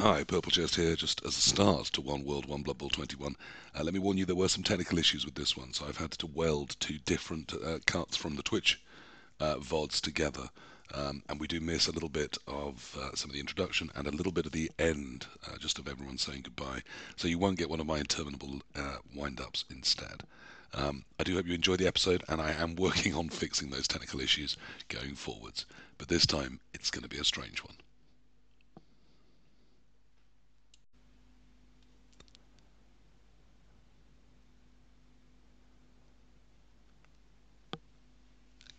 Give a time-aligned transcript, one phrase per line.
[0.00, 3.34] Hi, Purple Chest here, just as a start to One World, One Blood Bowl 21.
[3.74, 5.96] Uh, let me warn you, there were some technical issues with this one, so I've
[5.96, 8.80] had to weld two different uh, cuts from the Twitch
[9.40, 10.50] uh, VODs together.
[10.94, 14.06] Um, and we do miss a little bit of uh, some of the introduction and
[14.06, 16.82] a little bit of the end, uh, just of everyone saying goodbye.
[17.16, 20.22] So you won't get one of my interminable uh, wind ups instead.
[20.74, 23.88] Um, I do hope you enjoy the episode, and I am working on fixing those
[23.88, 24.56] technical issues
[24.90, 25.66] going forwards.
[25.98, 27.74] But this time, it's going to be a strange one.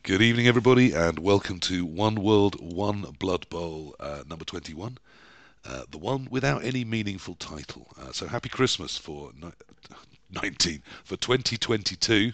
[0.03, 4.97] Good evening, everybody, and welcome to One World, One Blood Bowl uh, number 21.
[5.65, 7.85] Uh, the one without any meaningful title.
[7.99, 9.51] Uh, so happy Christmas for ni-
[10.41, 12.31] 19 for 2022.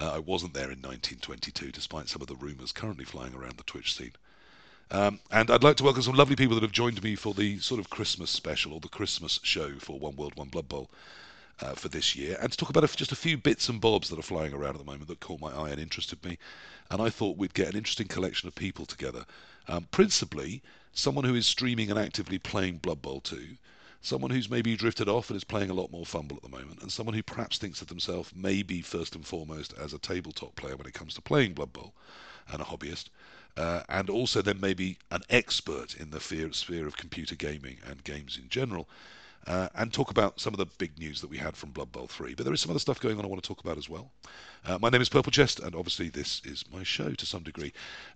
[0.00, 3.64] Uh, I wasn't there in 1922, despite some of the rumours currently flying around the
[3.64, 4.12] Twitch scene.
[4.90, 7.58] Um, and I'd like to welcome some lovely people that have joined me for the
[7.58, 10.90] sort of Christmas special or the Christmas show for One World, One Blood Bowl
[11.60, 14.08] uh, for this year, and to talk about a, just a few bits and bobs
[14.08, 16.38] that are flying around at the moment that caught my eye and interested me.
[16.90, 19.24] And I thought we'd get an interesting collection of people together.
[19.68, 23.56] Um, principally, someone who is streaming and actively playing Blood Bowl 2,
[24.02, 26.80] someone who's maybe drifted off and is playing a lot more FUMBBL at the moment,
[26.82, 30.76] and someone who perhaps thinks of themselves maybe first and foremost as a tabletop player
[30.76, 31.94] when it comes to playing Blood Bowl
[32.48, 33.08] and a hobbyist.
[33.56, 38.36] Uh, and also then maybe an expert in the sphere of computer gaming and games
[38.36, 38.86] in general,
[39.46, 42.06] uh, and talk about some of the big news that we had from Blood Bowl
[42.06, 42.34] 3.
[42.34, 44.10] But there is some other stuff going on I want to talk about as well.
[44.64, 47.72] Uh, my name is Purple Chest, and obviously this is my show to some degree.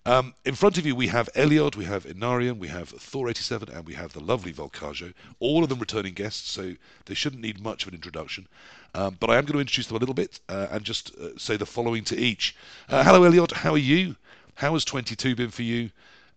[0.07, 3.87] Um, in front of you, we have Elyod, we have Enarion, we have Thor87, and
[3.87, 6.75] we have the lovely Volkajo, all of them returning guests, so
[7.07, 8.49] they shouldn't need much of an introduction.
[8.95, 11.39] Um, but I am going to introduce them a little bit uh, and just uh,
[11.39, 12.57] say the following to each.
[12.89, 14.17] Uh, hello, Elyod, how are you?
[14.57, 15.91] How has 22 been for you?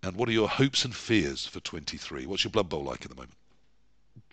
[0.03, 2.27] And what are your hopes and fears for 23?
[2.27, 3.33] What's your Blood Bowl like at the moment?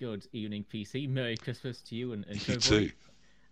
[0.01, 1.11] Good evening, PC.
[1.11, 2.91] Merry Christmas to you and, and you too.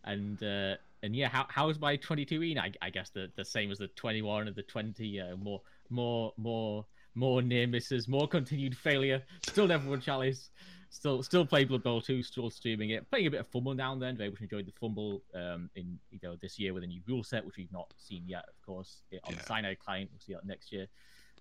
[0.05, 2.59] And uh, and yeah, how how's my 22 been?
[2.59, 5.21] I, I guess the, the same as the 21 and the 20.
[5.21, 5.61] Uh, more
[5.91, 9.23] more more more near misses, more continued failure.
[9.47, 10.49] Still never won chalice.
[10.89, 12.23] Still still play Blood Bowl 2.
[12.23, 13.11] Still streaming it.
[13.11, 14.17] Playing a bit of FUMBBL now and then.
[14.17, 17.23] Very much enjoyed the FUMBBL um, in you know this year with a new rule
[17.23, 19.39] set, which we've not seen yet, of course, on yeah.
[19.39, 20.09] the Cyanide client.
[20.11, 20.87] We'll see that next year.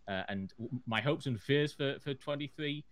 [0.06, 0.52] Uh, and
[0.86, 2.84] my hopes and fears for for 23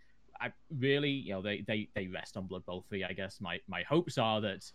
[0.42, 3.40] I really, you know, they, they, they rest on Blood Bowl 3, I guess.
[3.42, 4.70] My my hopes are that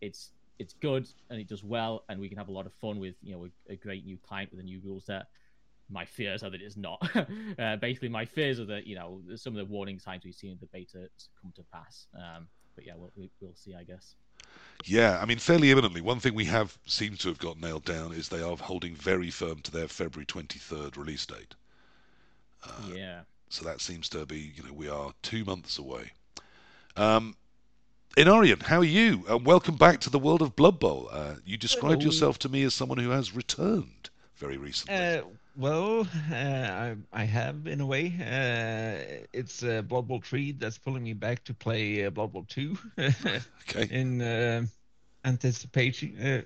[0.00, 2.98] it's it's good and it does well and we can have a lot of fun
[2.98, 5.26] with, you know, a, a great new client with a new rule set.
[5.88, 7.00] My fears are that it's not.
[7.58, 10.52] uh, basically, my fears are that, you know, some of the warning signs we've seen
[10.52, 11.08] in the beta
[11.40, 12.06] come to pass.
[12.14, 12.46] Um,
[12.76, 13.10] but yeah, we'll,
[13.40, 14.14] we'll see, I guess.
[14.84, 16.00] Yeah, I mean, fairly imminently.
[16.00, 19.30] One thing we have seemed to have got nailed down is they are holding very
[19.30, 21.54] firm to their February 23rd release date.
[22.64, 23.20] Uh, yeah.
[23.50, 26.12] So that seems to be, you know, we are two months away.
[26.96, 27.34] Um,
[28.16, 29.24] Enarion, how are you?
[29.28, 31.08] And welcome back to the world of Blood Bowl.
[31.10, 32.12] Uh, you described Hello.
[32.12, 34.94] yourself to me as someone who has returned very recently.
[34.94, 35.22] Uh,
[35.56, 38.14] well, uh, I, I, have in a way.
[38.20, 42.46] Uh, it's uh, Blood Bowl 3 that's pulling me back to play uh, Blood Bowl
[42.48, 42.78] 2.
[43.68, 43.88] okay.
[43.90, 44.64] In uh,
[45.24, 46.44] anticipating,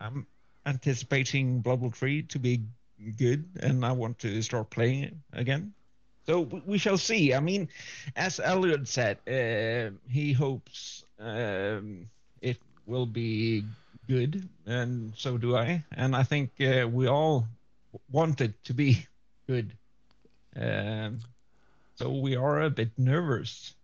[0.00, 0.26] I'm
[0.66, 2.62] anticipating Blood Bowl 3 to be
[3.16, 5.72] good, and I want to start playing it again.
[6.26, 7.34] So we shall see.
[7.34, 7.68] I mean,
[8.14, 12.08] as Elliot said, uh, he hopes um,
[12.40, 13.64] it will be
[14.08, 15.84] good, and so do I.
[15.92, 17.46] And I think uh, we all
[18.10, 19.06] want it to be
[19.46, 19.72] good.
[20.54, 21.20] Um,
[21.96, 23.74] so we are a bit nervous,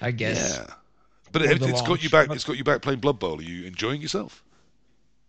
[0.00, 0.58] I guess.
[0.58, 0.74] Yeah,
[1.32, 2.30] but it, has got you back.
[2.30, 3.38] It's got you back playing Blood Bowl.
[3.38, 4.44] Are you enjoying yourself?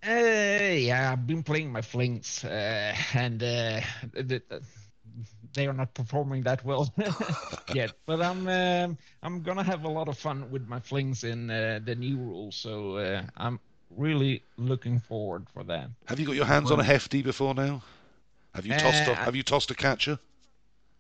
[0.08, 3.82] Uh, yeah, I've been playing my flings, uh, and uh,
[4.14, 4.62] the, the,
[5.54, 6.94] they are not performing that well
[7.74, 7.94] yet.
[8.06, 11.80] But I'm um, I'm gonna have a lot of fun with my flings in uh,
[11.84, 13.60] the new rules, so uh, I'm
[13.90, 15.90] really looking forward for that.
[16.06, 17.82] Have you got your hands well, on a hefty before now?
[18.54, 19.08] Have you tossed?
[19.08, 20.20] Uh, a, have you tossed a catcher?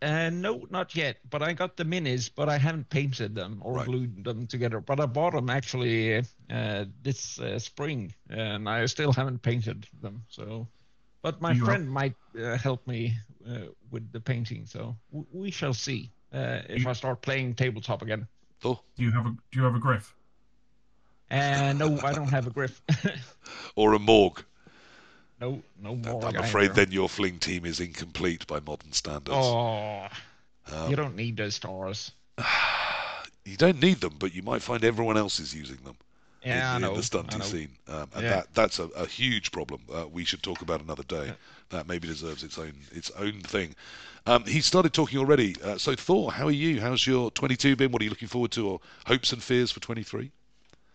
[0.02, 1.18] Uh, no, not yet.
[1.30, 3.86] But I got the minis, but I haven't painted them or right.
[3.86, 4.80] glued them together.
[4.80, 10.24] But I bought them actually uh, this uh, spring, and I still haven't painted them.
[10.30, 10.68] So
[11.26, 13.18] but my you friend might uh, help me
[13.50, 16.90] uh, with the painting, so w- we shall see uh, if you...
[16.90, 18.28] I start playing tabletop again.
[18.64, 18.80] Oh.
[18.96, 20.14] Do you have a Do you have a griff?
[21.32, 22.80] Uh, no, I don't have a griff.
[23.76, 24.44] or a morgue.
[25.42, 26.26] No, no morgue.
[26.26, 26.86] I'm afraid either.
[26.86, 29.36] then your fling team is incomplete by modern standards.
[29.36, 30.08] Oh,
[30.72, 32.12] um, you don't need those stars.
[33.48, 35.96] You don't need them, but you might find everyone else is using them.
[36.46, 38.30] Yeah, in, in the I stunty scene, um, and Yeah.
[38.30, 39.82] that that's a, a huge problem.
[39.94, 41.28] Uh, we should talk about another day.
[41.28, 41.34] Yeah.
[41.70, 43.76] That maybe deserves its own its own thing.
[44.28, 45.56] Um, he started talking already.
[45.64, 46.82] Uh, so Thor, how are you?
[46.82, 47.92] How's your 22 been?
[47.92, 50.32] What are you looking forward to, or hopes and fears for 23?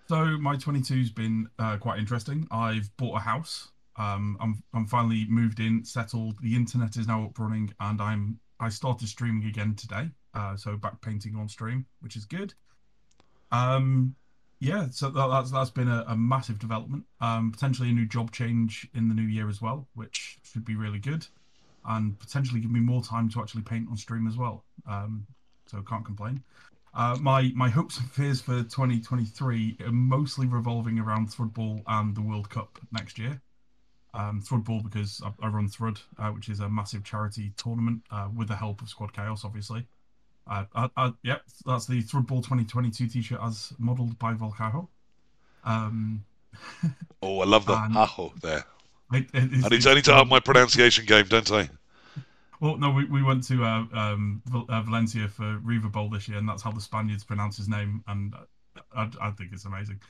[0.08, 2.46] So my 22's been uh, quite interesting.
[2.50, 3.68] I've bought a house.
[3.96, 6.38] Um, I'm I'm finally moved in, settled.
[6.40, 10.10] The internet is now up running, and I'm I started streaming again today.
[10.34, 12.54] Uh, so back painting on stream, which is good.
[13.52, 14.14] Um,
[14.60, 17.04] yeah, so that, that's that's been a, a massive development.
[17.20, 20.76] Um, potentially a new job change in the new year as well, which should be
[20.76, 21.26] really good,
[21.86, 24.64] and potentially give me more time to actually paint on stream as well.
[24.86, 25.26] Um,
[25.66, 26.42] so can't complain.
[26.92, 32.22] Uh, my my hopes and fears for 2023 are mostly revolving around Thrudball and the
[32.22, 33.40] World Cup next year.
[34.12, 34.42] Um,
[34.84, 38.56] because I, I run Thrud, uh, which is a massive charity tournament uh, with the
[38.56, 39.86] help of Squad Chaos, obviously.
[40.46, 44.88] Uh, I, I, yep, that's the Thrudball 2022 T-shirt as modelled by Volkajo.
[45.64, 46.24] Um,
[47.22, 48.64] Oh, I love the aho there.
[49.12, 51.68] it, it, I need to, I need to up my pronunciation game, don't I?
[52.60, 56.38] Well, no, we, we went to uh, um, uh, Valencia for River Bowl this year,
[56.38, 58.34] and that's how the Spaniards pronounce his name, and
[58.94, 60.00] I, I think it's amazing.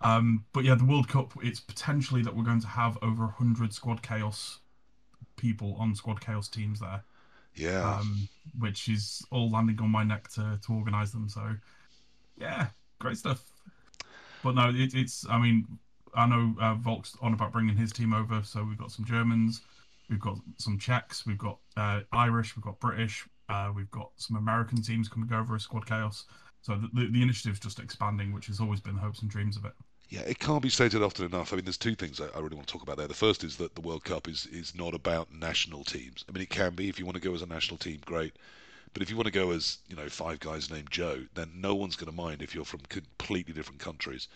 [0.00, 3.72] Um, but yeah, the World Cup, it's potentially that we're going to have over 100
[3.72, 4.58] Squad Chaos
[5.36, 7.02] people on Squad Chaos teams there,
[7.56, 7.98] Yeah.
[7.98, 11.28] um, which is all landing on my neck to, to organise them.
[11.28, 11.56] So,
[12.36, 12.68] yeah,
[12.98, 13.42] great stuff.
[14.42, 15.66] But no, it, it's, I mean,
[16.14, 19.62] I know uh, Volk's on about bringing his team over, so we've got some Germans,
[20.08, 24.36] we've got some Czechs, we've got uh, Irish, we've got British, uh, we've got some
[24.36, 26.24] American teams coming over as Squad Chaos.
[26.62, 29.56] So the, the, the initiative's just expanding, which has always been the hopes and dreams
[29.56, 29.72] of it.
[30.08, 31.52] Yeah, it can't be stated often enough.
[31.52, 33.06] I mean, there's two things I, I really want to talk about there.
[33.08, 36.24] The first is that the World Cup is, is not about national teams.
[36.28, 38.34] I mean, it can be if you want to go as a national team, great.
[38.94, 41.74] But if you want to go as you know five guys named Joe, then no
[41.74, 44.28] one's going to mind if you're from completely different countries.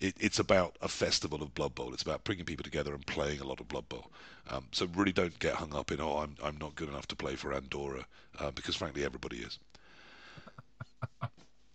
[0.00, 1.94] It, it's about a festival of Blood Bowl.
[1.94, 4.10] It's about bringing people together and playing a lot of Blood Bowl.
[4.50, 7.16] Um, so really don't get hung up in oh I'm I'm not good enough to
[7.16, 8.06] play for Andorra
[8.40, 9.58] uh, because frankly everybody is.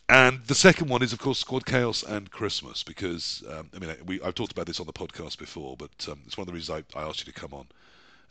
[0.10, 3.96] And the second one is, of course, Squad Chaos and Christmas, because um, I mean,
[4.08, 6.54] we, I've talked about this on the podcast before, but um, it's one of the
[6.54, 7.68] reasons I, I asked you to come on.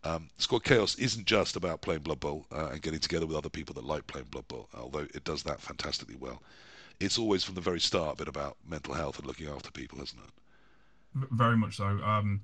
[0.03, 3.49] Um, Squad Chaos isn't just about playing Blood Bowl uh, and getting together with other
[3.49, 6.43] people that like playing Blood Bowl, although it does that fantastically well.
[6.99, 10.21] It's always from the very start been about mental health and looking after people, hasn't
[10.21, 11.29] it?
[11.31, 11.85] Very much so.
[11.85, 12.41] Um,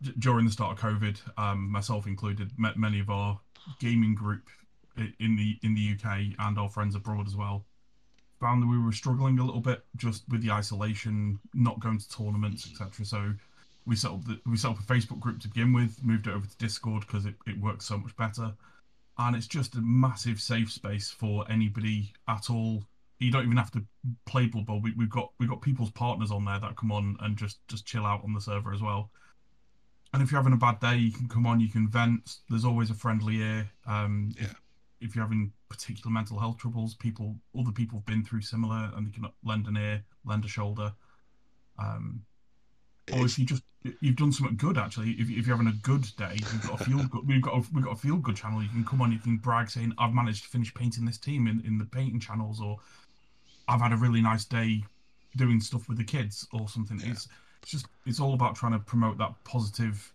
[0.00, 3.40] d- during the start of COVID, um, myself included, met many of our
[3.80, 4.48] gaming group
[5.18, 7.64] in the in the UK and our friends abroad as well
[8.44, 12.08] found that we were struggling a little bit just with the isolation, not going to
[12.10, 13.06] tournaments, etc.
[13.06, 13.32] So
[13.86, 16.34] we set up the, we set up a Facebook group to begin with, moved it
[16.34, 18.52] over to Discord because it, it works so much better,
[19.16, 22.82] and it's just a massive safe space for anybody at all.
[23.18, 23.82] You don't even have to
[24.26, 24.80] play Blood Bowl.
[24.82, 27.86] We, we've got we've got people's partners on there that come on and just just
[27.86, 29.10] chill out on the server as well.
[30.12, 32.36] And if you're having a bad day, you can come on, you can vent.
[32.50, 33.70] There's always a friendly ear.
[33.86, 34.44] Um, Yeah.
[34.44, 34.54] if,
[35.00, 39.06] if you're having particular mental health troubles, people, other people have been through similar, and
[39.06, 40.92] they can lend an ear, lend a shoulder.
[41.78, 42.22] Um,
[43.12, 43.62] or if you just
[44.00, 46.84] you've done something good actually, if, if you're having a good day, you've got a
[46.84, 47.26] feel good.
[47.26, 48.62] We've got a, we've got a feel good channel.
[48.62, 51.46] You can come on, you can brag saying I've managed to finish painting this team
[51.46, 52.78] in, in the painting channels, or
[53.68, 54.84] I've had a really nice day
[55.36, 56.98] doing stuff with the kids or something.
[57.00, 57.10] Yeah.
[57.10, 57.28] It's
[57.62, 60.13] it's just it's all about trying to promote that positive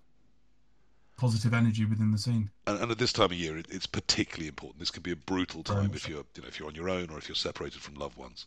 [1.19, 2.49] positive energy within the scene.
[2.65, 4.79] and, and at this time of year, it, it's particularly important.
[4.79, 7.09] This can be a brutal time if you're, you know, if you're on your own
[7.09, 8.45] or if you're separated from loved ones.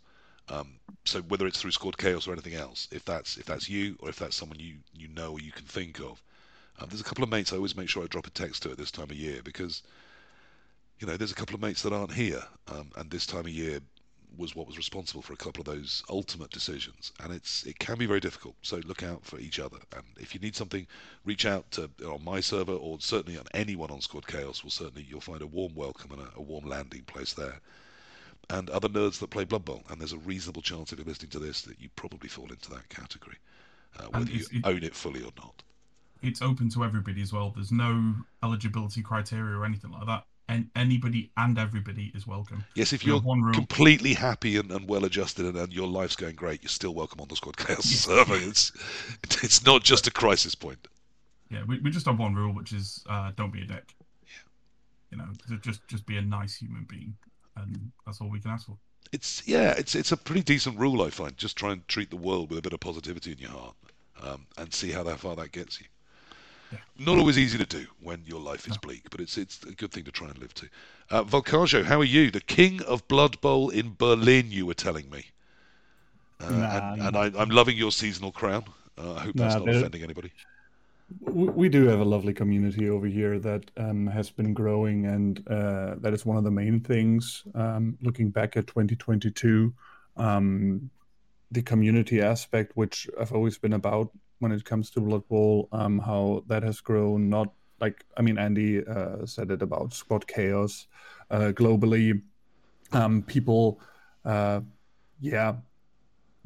[0.48, 0.74] Um,
[1.04, 4.08] so whether it's through Squad Chaos or anything else, if that's if that's you or
[4.08, 6.22] if that's someone you you know or you can think of,
[6.78, 8.70] um, there's a couple of mates I always make sure I drop a text to
[8.70, 9.82] at this time of year because,
[10.98, 13.48] you know, there's a couple of mates that aren't here, um, and this time of
[13.48, 13.80] year
[14.36, 17.98] was what was responsible for a couple of those ultimate decisions, and it's it can
[17.98, 18.54] be very difficult.
[18.62, 20.86] So look out for each other, and if you need something,
[21.24, 24.62] reach out to on my server or certainly on anyone on Squad Chaos.
[24.62, 27.60] Will certainly you'll find a warm welcome and a, a warm landing place there.
[28.50, 31.30] And other nerds that play Blood Bowl, and there's a reasonable chance if you're listening
[31.30, 33.36] to this that you probably fall into that category,
[33.98, 35.62] uh, whether you it- own it fully or not.
[36.22, 37.50] It's open to everybody as well.
[37.50, 40.24] There's no eligibility criteria or anything like that.
[40.52, 42.62] And anybody and everybody is welcome.
[42.74, 46.34] Yes, if We you're completely happy and, and well adjusted and, and your life's going
[46.34, 48.34] great, you're still welcome on the Squad Chaos server.
[48.36, 48.70] It's
[49.42, 50.88] it's not just a crisis point.
[51.48, 53.94] Yeah, we, we just have one rule, which is uh, don't be a dick.
[54.26, 55.12] Yeah.
[55.12, 57.14] You know, just just be a nice human being,
[57.56, 58.76] and that's all we can ask for.
[59.10, 61.34] It's yeah, it's it's a pretty decent rule I find.
[61.38, 63.76] Just try and treat the world with a bit of positivity in your heart,
[64.22, 65.86] um, and see how that far that gets you.
[66.98, 69.90] Not always easy to do when your life is bleak, but it's it's a good
[69.92, 70.68] thing to try and live to.
[71.10, 71.24] Uh,
[71.84, 72.30] how are you?
[72.30, 75.26] The king of Blood Bowl in Berlin, you were telling me.
[76.40, 77.16] Uh, Nah, and and.
[77.16, 78.64] I, I'm loving your seasonal crown.
[78.98, 80.30] Uh, I hope that's Nah, not there- offending anybody.
[81.20, 85.46] we, we do have a lovely community over here that um, has been growing, and
[85.48, 87.44] uh, that is one of the main things.
[87.54, 89.72] Um, looking back at 2022,
[90.16, 90.90] um,
[91.52, 95.98] the community aspect, which I've always been about when it comes to Blood Bowl, um,
[95.98, 97.28] how that has grown.
[97.28, 100.86] Not like I mean, Andy uh, said it about Squad Chaos
[101.30, 102.22] uh, globally.
[102.92, 103.80] Um, people,
[104.24, 104.60] uh,
[105.20, 105.56] yeah,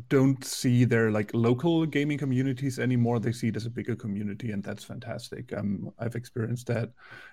[0.08, 3.18] don't see their like local gaming communities anymore.
[3.18, 5.52] They see it as a bigger community, and that's fantastic.
[5.56, 6.90] Um, I've experienced that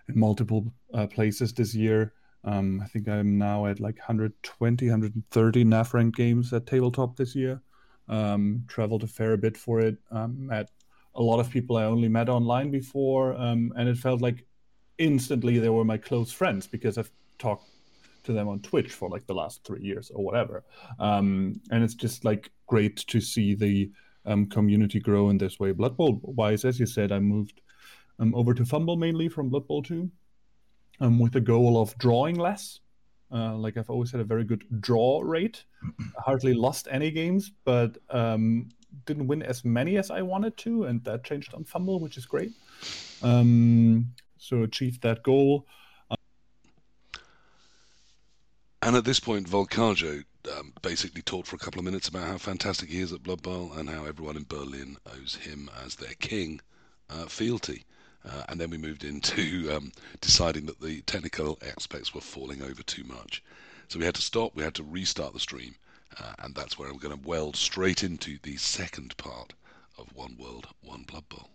[0.08, 2.14] in multiple uh, places this year.
[2.44, 7.62] Um, I think I'm now at like 120, 130 NAF games at tabletop this year.
[8.10, 9.98] Um, traveled a fair bit for it.
[10.12, 10.70] Um, met
[11.16, 14.46] a lot of people I only met online before, um, and it felt like
[14.98, 17.70] instantly they were my close friends because I've talked
[18.24, 20.64] to them on Twitch for like the last three years or whatever.
[21.00, 23.92] Um, and it's just like great to see the
[24.26, 25.72] um, community grow in this way.
[25.72, 27.62] Blood Bowl wise, as you said, I moved
[28.20, 30.10] um, over to FUMBBL mainly from Blood Bowl 2
[31.04, 32.80] um, with the goal of drawing less.
[33.32, 35.66] Uh, like I've always had a very good draw rate.
[36.18, 38.70] Hardly lost any games, but um,
[39.06, 42.26] didn't win as many as I wanted to, and that changed on FUMBBL, which is
[42.26, 42.52] great.
[43.22, 45.66] Um, so achieved that goal.
[48.82, 50.24] And at this point, Volkajo
[50.58, 53.42] um, basically talked for a couple of minutes about how fantastic he is at Blood
[53.42, 56.60] Bowl and how everyone in Berlin owes him as their king
[57.10, 57.86] uh, fealty.
[58.26, 62.82] Uh, and then we moved into um, deciding that the technical aspects were falling over
[62.84, 63.44] too much.
[63.90, 65.76] So we had to stop, we had to restart the stream,
[66.20, 69.54] uh, and that's where I'm going to weld straight into the second part
[69.98, 71.50] of One World, One Blood Bowl.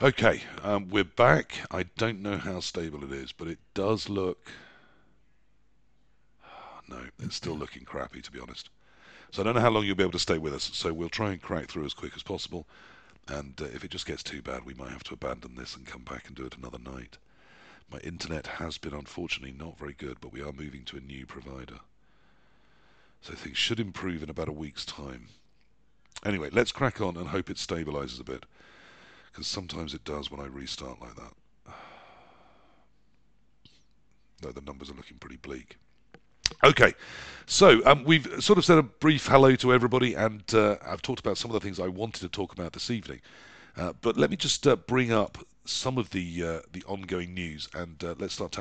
[0.00, 1.54] Okay, um, we're back.
[1.72, 4.48] I don't know how stable it is, but it does look.
[6.88, 8.70] No, it's still looking crappy, to be honest.
[9.32, 10.70] So I don't know how long you'll be able to stay with us.
[10.72, 12.64] So we'll try and crack through as quick as possible.
[13.26, 15.84] And uh, if it just gets too bad, we might have to abandon this and
[15.84, 17.18] come back and do it another night.
[17.90, 21.26] My internet has been unfortunately not very good, but we are moving to a new
[21.26, 21.80] provider.
[23.20, 25.26] So things should improve in about a week's time.
[26.24, 28.44] Anyway, let's crack on and hope it stabilizes a bit
[29.30, 31.32] because sometimes it does when I restart like that.
[34.40, 35.78] No, the numbers are looking pretty bleak.
[36.64, 36.94] Okay,
[37.46, 41.20] so um, we've sort of said a brief hello to everybody, and uh, I've talked
[41.20, 43.20] about some of the things I wanted to talk about this evening.
[43.76, 47.68] Uh, but let me just uh, bring up some of the uh, the ongoing news,
[47.74, 48.52] and uh, let's start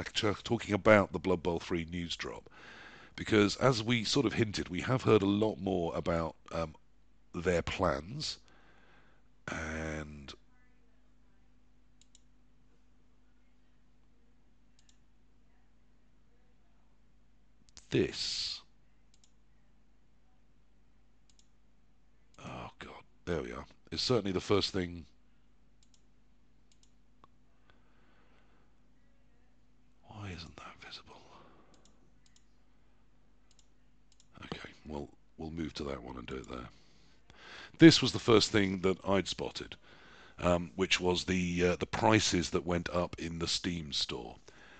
[0.43, 2.50] talking about the Blood Bowl 3 news drop.
[3.15, 6.75] Because as we sort of hinted, we have heard a lot more about um,
[7.33, 8.38] their plans,
[9.47, 10.33] and
[17.89, 18.62] this.
[22.44, 23.65] Oh god, there we are.
[23.91, 25.06] Is certainly the first thing.
[30.08, 31.22] Why isn't that visible?
[34.46, 36.70] Okay, well we'll move to that one and do it there.
[37.79, 39.75] This was the first thing that I'd spotted,
[40.39, 44.36] um, which was the uh, the prices that went up in the Steam store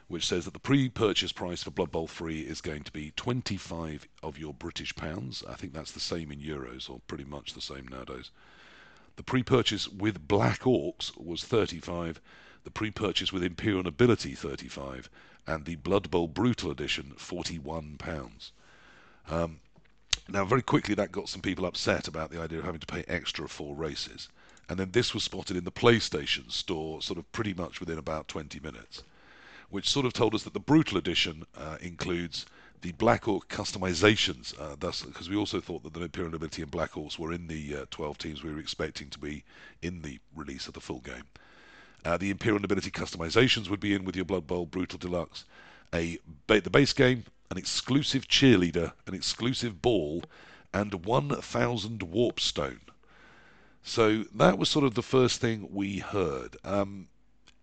[0.10, 4.08] which says that the pre-purchase price for Blood Bowl 3 is going to be 25
[4.24, 5.44] of your British pounds.
[5.50, 8.32] I think that's the same in euros, or pretty much the same nowadays.
[9.18, 12.22] The pre-purchase with Black Orcs was 35,
[12.64, 15.10] the pre-purchase with Imperial Nobility 35,
[15.46, 18.54] and the Blood Bowl Brutal Edition 41 pounds.
[19.30, 19.60] Um,
[20.30, 23.04] now, very quickly, that got some people upset about the idea of having to pay
[23.10, 24.30] extra for races.
[24.70, 28.30] And then this was spotted in the PlayStation store, sort of pretty much within about
[28.30, 29.04] 20 minutes
[29.70, 32.46] which sort of told us that the Brutal Edition uh, includes
[32.82, 34.60] the Black Orc customizations.
[34.60, 37.48] Uh, thus, because we also thought that the Imperial Nobility and Black Orcs were in
[37.48, 39.44] the uh, 12 teams we were expecting to be
[39.82, 41.24] in the release of the full game.
[42.06, 45.46] Uh, the Imperial Nobility customizations would be in with your Blood Bowl Brutal Deluxe,
[45.94, 50.24] a ba- the base game, an exclusive cheerleader, an exclusive ball,
[50.74, 52.82] and 1,000 warp stone.
[53.84, 56.58] So that was sort of the first thing we heard.
[56.64, 57.08] Um,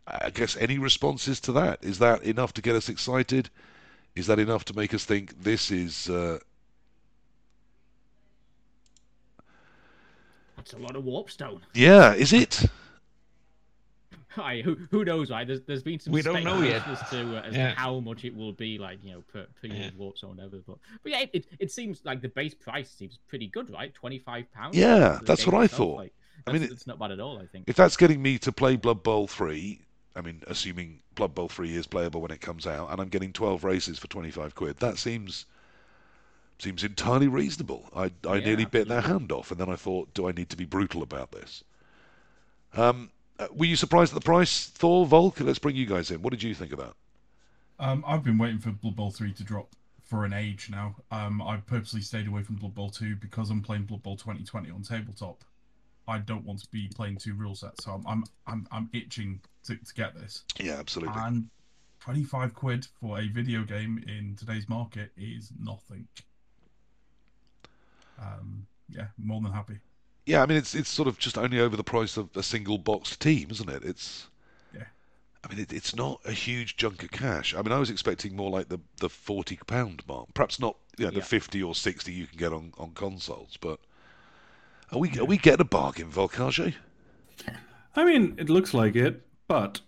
[0.06, 1.82] I guess any responses to that?
[1.82, 3.48] Is that enough to get us excited?
[4.14, 6.08] Is that enough to make us think this is?
[6.10, 6.38] Uh...
[10.56, 11.60] That's a lot of warpstone.
[11.74, 12.64] Yeah, is it?
[14.36, 15.46] I, who who knows, right?
[15.46, 16.86] There's there's been some We don't know yet.
[16.88, 17.72] as to uh, as Yeah.
[17.76, 19.74] how much it will be, like you know, per per Yeah.
[19.74, 20.58] unit warpstone, whatever.
[20.66, 23.94] But but yeah, it, it seems like the base price seems pretty good, right?
[23.94, 24.76] Twenty five pounds.
[24.76, 25.96] Yeah, that's what I thought.
[25.98, 26.14] Like,
[26.46, 27.38] I I mean, mean, it- it's not bad at all.
[27.38, 27.68] I think.
[27.68, 29.80] If that's getting me to play Blood Bowl 3,
[30.16, 33.32] I mean, assuming Blood Bowl 3 is playable when it comes out, and I'm getting
[33.32, 35.46] 12 races for 25 quid, that seems
[36.58, 37.88] seems entirely reasonable.
[37.94, 40.50] I, I Yeah, nearly bit their hand off, and then I thought, do I need
[40.50, 41.62] to be brutal about this?
[42.74, 45.40] Um, uh, were you surprised at the price, Thor, Volk?
[45.40, 46.22] Let's bring you guys in.
[46.22, 46.94] What did you think of that?
[47.78, 50.96] Um, I've been waiting for Blood Bowl 3 to drop for an age now.
[51.10, 54.70] Um, I've purposely stayed away from Blood Bowl 2 because I'm playing Blood Bowl 2020
[54.70, 55.44] on tabletop.
[56.08, 59.40] I don't want to be playing two rule sets, so I'm I'm I'm, I'm itching
[59.64, 60.44] to, to get this.
[60.58, 61.20] Yeah, absolutely.
[61.20, 61.48] And
[62.00, 66.06] 25 quid for a video game in today's market is nothing.
[68.18, 69.78] Um, yeah, more than happy.
[70.26, 72.78] Yeah, I mean, it's it's sort of just only over the price of a single
[72.78, 73.84] boxed team, isn't it?
[73.84, 74.28] It's
[74.72, 74.84] Yeah.
[75.44, 77.54] I mean, it, it's not a huge chunk of cash.
[77.54, 81.04] I mean, I was expecting more like the the forty pound mark, perhaps not you
[81.06, 81.22] know, the Yeah.
[81.22, 83.56] fifty or sixty you can get on, on consoles.
[83.60, 83.80] But
[84.90, 86.74] are we are we getting a bargain, Volkajo?
[87.96, 89.80] I mean, it looks like it, but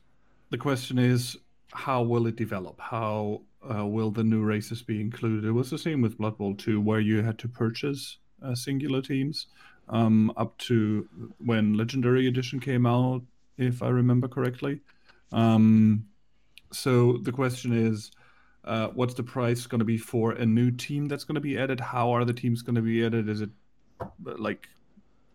[0.51, 1.37] the question is,
[1.73, 2.81] how will it develop?
[2.81, 5.45] How uh, will the new races be included?
[5.45, 9.03] It was the same with Blood Bowl 2, where you had to purchase uh, singular
[9.03, 9.47] teams
[9.89, 11.09] um, up to
[11.39, 13.23] when Legendary Edition came out,
[13.59, 14.81] if I remember correctly.
[15.33, 16.07] Um,
[16.73, 18.11] so the question is,
[18.65, 21.57] uh, what's the price going to be for a new team that's going to be
[21.57, 21.79] added?
[21.79, 23.29] How are the teams going to be added?
[23.29, 23.51] Is it
[24.25, 24.69] like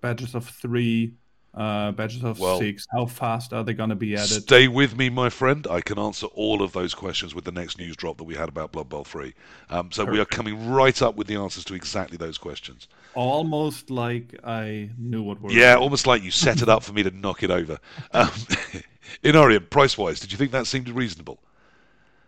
[0.02, 1.14] badges of three,
[1.54, 2.88] uh, badges of Well- six?
[2.92, 4.44] How fast are they going to be added?
[4.44, 5.68] Stay with me, my friend.
[5.70, 8.50] I can answer all of those questions with the next news drop that we had
[8.50, 9.34] about Blood Bowl 3.
[9.70, 12.88] Um, so we are coming right up with the answers to exactly those questions.
[13.16, 15.52] Almost like I knew what were.
[15.52, 17.78] Yeah, almost like you set it up for me to knock it over.
[18.14, 18.30] Um,
[19.24, 21.40] Enarion, price wise, did you think that seemed reasonable?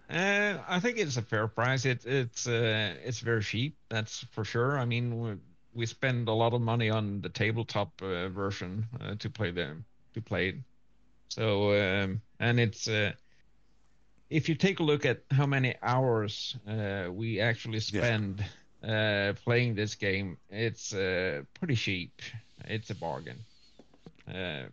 [0.10, 1.86] Uh, I think it's a fair price.
[1.86, 3.78] It it's uh, it's very cheap.
[3.90, 4.78] That's for sure.
[4.78, 5.40] I mean,
[5.74, 9.86] we, spend a lot of money on the tabletop uh, version uh, to play them
[10.14, 10.56] to play it.
[11.30, 13.14] So um, and it's uh,
[14.30, 18.44] if you take a look at how many hours uh, we actually spend
[18.84, 22.22] uh, playing this game, it's uh, pretty cheap.
[22.66, 23.40] It's a bargain.
[24.28, 24.64] Uh,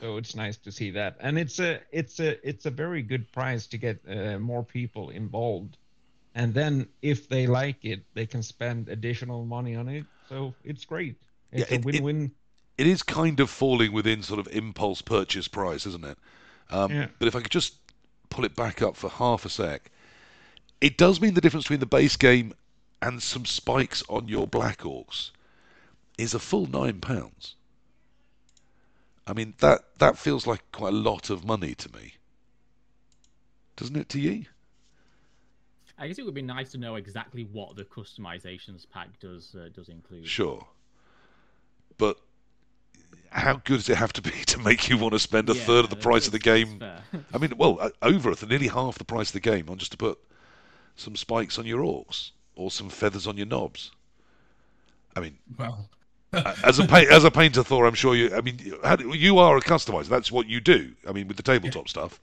[0.00, 3.30] so it's nice to see that, and it's a it's a it's a very good
[3.32, 5.78] price to get uh, more people involved,
[6.34, 10.04] and then if they like it, they can spend additional money on it.
[10.28, 11.16] So it's great.
[11.52, 12.32] It's Yeah, a it- it- win-win.
[12.76, 16.18] It is kind of falling within sort of impulse purchase price, isn't it?
[16.70, 17.08] Um, Yeah.
[17.20, 17.74] But if I could just
[18.30, 19.90] pull it back up for half a sec,
[20.80, 22.52] it does mean the difference between the base game
[23.00, 25.30] and some spikes on your Black Orcs
[26.18, 27.54] is a full nine pounds.
[29.26, 32.14] I mean that that feels like quite a lot of money to me,
[33.76, 34.46] doesn't it to you?
[35.98, 39.68] I guess it would be nice to know exactly what the customizations pack does uh,
[39.74, 40.26] does include.
[40.26, 40.66] Sure,
[41.98, 42.18] but
[43.30, 45.62] how good does it have to be to make you want to spend a Yeah,
[45.64, 46.82] third of the price of the game?
[47.34, 49.78] I mean, well, uh, over a th- nearly half the price of the game on
[49.78, 50.18] just to put
[50.96, 53.90] some spikes on your orcs or some feathers on your knobs.
[55.16, 55.88] I mean, Well,
[56.64, 58.34] as a pa- as a painter, Thor, I'm sure you.
[58.34, 60.08] I mean, you- how, do- you are a customizer.
[60.08, 60.92] That's what you do.
[61.08, 62.20] I mean, with the tabletop stuff.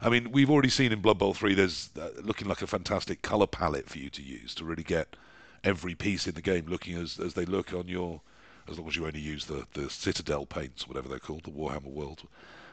[0.00, 1.54] I mean, we've already seen in Blood Bowl three.
[1.54, 5.16] There's uh, looking like a fantastic color palette for you to use to really get
[5.62, 8.20] every piece in the game looking as as they look on your.
[8.68, 11.92] As long as you only use the the Citadel paints, whatever they're called, the Warhammer
[11.92, 12.26] World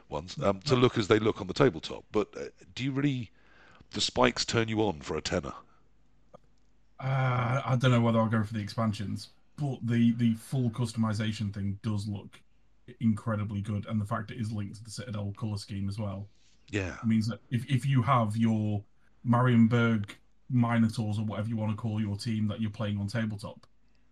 [0.10, 2.06] ones, um, to look as they look on the tabletop.
[2.12, 3.32] But uh, do you really?
[3.92, 5.54] The spikes turn you on for a tenner.
[7.00, 11.54] uh, I don't know whether I'll go for the expansions, but the the full customization
[11.54, 12.42] thing does look
[13.00, 16.30] incredibly good, and the fact it is linked to the Citadel color scheme as well
[16.72, 16.96] Yeah.
[17.04, 18.84] It means that if if you have your
[19.28, 20.10] Marienburg
[20.50, 23.68] Minotaurs or whatever you want to call your team that you're playing on tabletop,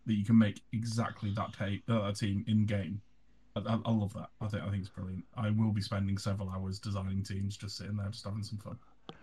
[0.05, 3.01] that you can make exactly that ta- uh, team in game.
[3.55, 4.29] I, I, I love that.
[4.41, 5.23] I think I think it's brilliant.
[5.35, 8.77] I will be spending several hours designing teams, just sitting there, just having some fun.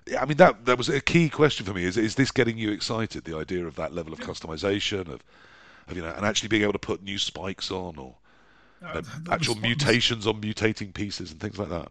[0.06, 1.84] Yeah, I mean that that was a key question for me.
[1.84, 3.24] Is is this getting you excited?
[3.24, 5.22] The idea of that level of customization of,
[5.88, 8.16] of you know, and actually being able to put new spikes on or
[8.82, 11.90] Uh, the actual mutations on mutating pieces and things like that.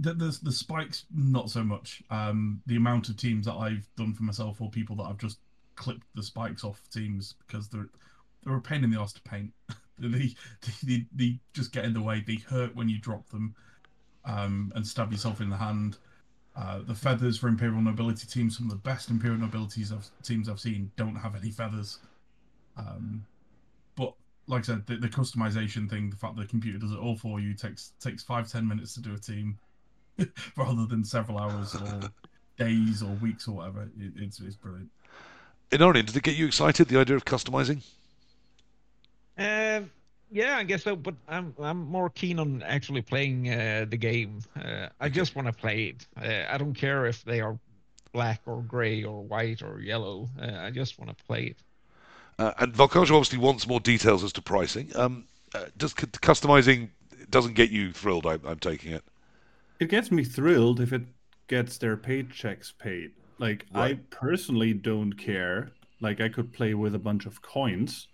[0.00, 2.02] The, the the spikes not so much.
[2.10, 5.38] Um, the amount of teams that I've done for myself or people that I've just
[5.74, 7.88] clipped the spikes off teams because they're
[8.44, 9.52] they're a pain in the ass to paint.
[9.98, 10.34] they,
[10.84, 12.22] they they just get in the way.
[12.26, 13.54] They hurt when you drop them,
[14.24, 15.98] um, and stab yourself in the hand.
[16.56, 20.48] Uh, the feathers for Imperial Nobility teams, some of the best Imperial Nobilities I've, teams
[20.48, 22.00] I've seen, don't have any feathers.
[22.76, 23.24] Um,
[23.96, 24.14] but
[24.48, 27.16] like I said, the, the customization thing, the fact that the computer does it all
[27.16, 29.58] for you takes takes five ten minutes to do a team.
[30.56, 32.10] rather than several hours or
[32.56, 33.82] days or weeks or whatever.
[33.98, 34.90] It, it's it's brilliant.
[35.70, 36.88] In Enarion, did it get you excited?
[36.88, 37.82] The idea of customizing?
[39.36, 39.90] Um,
[40.30, 40.96] yeah, I guess so.
[40.96, 44.40] But I'm I'm more keen on actually playing uh, the game.
[44.56, 46.06] Uh, I just want to play it.
[46.20, 47.58] Uh, I don't care if they are
[48.12, 50.28] black or gray or white or yellow.
[50.40, 51.56] Uh, I just want to play it.
[52.38, 54.90] Uh, and Volkajo obviously wants more details as to pricing.
[54.94, 56.90] Um, uh, does c- customizing
[57.30, 58.26] doesn't get you thrilled?
[58.26, 59.02] I, I'm taking it.
[59.80, 61.02] It gets me thrilled if it
[61.46, 63.12] gets their paychecks paid.
[63.38, 65.70] Like I personally don't care.
[66.00, 68.08] Like I could play with a bunch of coins,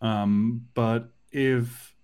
[0.00, 1.94] um, but if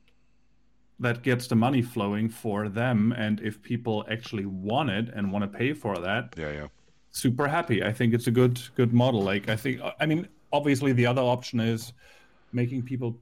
[1.00, 5.42] that gets the money flowing for them, and if people actually want it and want
[5.50, 6.66] to pay for that, Yeah, yeah.
[7.10, 7.82] super happy.
[7.82, 9.22] I think it's a good good model.
[9.22, 11.92] Like I think I mean obviously the other option is
[12.52, 13.18] making people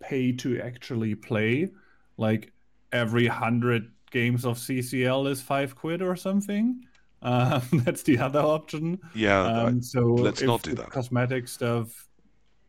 [0.00, 1.70] pay to actually play.
[2.16, 2.52] Like
[2.92, 6.84] every hundred games of CCL is five quid or something.
[7.22, 8.98] Um, that's the other option.
[9.14, 10.88] Yeah, I- Um, so let's not do that.
[10.88, 12.08] Cosmetic stuff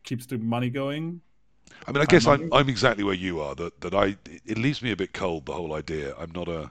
[0.04, 1.22] keeps the money going.
[1.86, 2.52] I mean, I guess I'm.
[2.52, 3.54] I'm exactly where you are.
[3.54, 5.46] That that I it leaves me a bit cold.
[5.46, 6.14] The whole idea.
[6.18, 6.70] I'm not a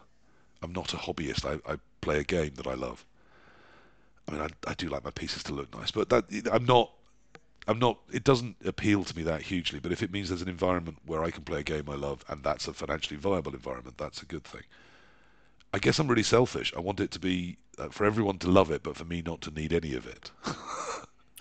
[0.62, 1.45] I'm not a hobbyist.
[1.45, 3.05] I, I play a game that I love.
[4.27, 6.91] I mean, I, I do like my pieces to look nice, but that I'm not.
[7.67, 8.00] I'm not.
[8.12, 9.80] It doesn't appeal to me that hugely.
[9.80, 12.26] But if it means there's an environment where I can play a game I love,
[12.28, 14.63] and that's a financially viable environment, that's a good thing.
[15.74, 16.74] I guess I'm really selfish.
[16.76, 19.41] I want it to be uh, for everyone to love it, but for me not
[19.41, 20.32] to need any of it.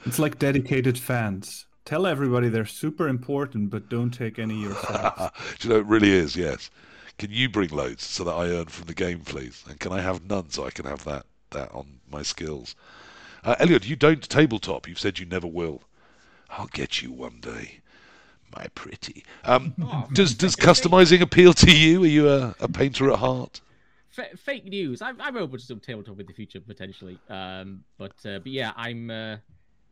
[0.07, 1.67] It's like dedicated fans.
[1.85, 5.57] Tell everybody they're super important, but don't take any yourself.
[5.59, 6.71] Do you know, it really is, yes.
[7.19, 9.63] Can you bring loads so that I earn from the game, please?
[9.69, 12.75] And can I have none so I can have that, that on my skills?
[13.45, 14.89] Uh, Elliot, you don't tabletop.
[14.89, 15.83] You've said you never will.
[16.51, 17.81] I'll get you one day,
[18.57, 19.25] my pretty.
[19.45, 22.03] Um, Oh, does does customizing appeal to you?
[22.05, 23.61] Are you a, a painter at heart?
[24.19, 25.01] F- fake news.
[25.03, 27.19] I'm, I'm open to some tabletop in the future potentially.
[27.29, 29.11] Um, but uh, but yeah, I'm.
[29.11, 29.37] Uh,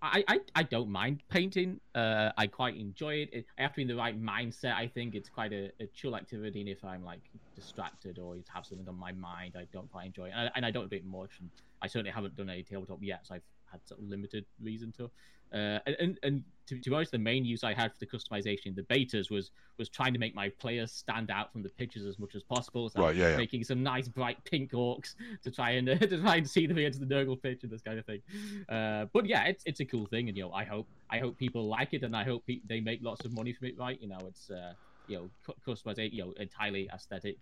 [0.00, 1.80] I, I I don't mind painting.
[1.94, 3.30] Uh, I quite enjoy it.
[3.32, 3.46] it.
[3.58, 4.74] I have to be in the right mindset.
[4.74, 6.60] I think it's quite a, a chill activity.
[6.60, 7.20] And if I'm like
[7.56, 10.34] distracted or have something on my mind, I don't quite enjoy it.
[10.36, 11.30] And I, and I don't do it much.
[11.40, 11.50] And
[11.82, 15.10] I certainly haven't done any tabletop yet, so I've had sort of limited reason to.
[15.52, 18.66] Uh, and and, to, to be honest, the main use I had for the customization
[18.66, 22.04] in the betas was was trying to make my players stand out from the pictures
[22.04, 22.90] as much as possible.
[22.90, 23.36] So Right, yeah, yeah.
[23.38, 26.76] making some nice bright pink orcs to try and uh, to try and see them
[26.78, 28.20] against the Nurgle pitch and this kind of thing.
[28.68, 31.38] Uh, but yeah, it's it's a cool thing, and you know, I hope I hope
[31.38, 33.78] people like it, and I hope pe- they make lots of money from it.
[33.78, 34.74] Right, you know, it's uh,
[35.06, 37.38] you know, cu- customization, you know, entirely aesthetic.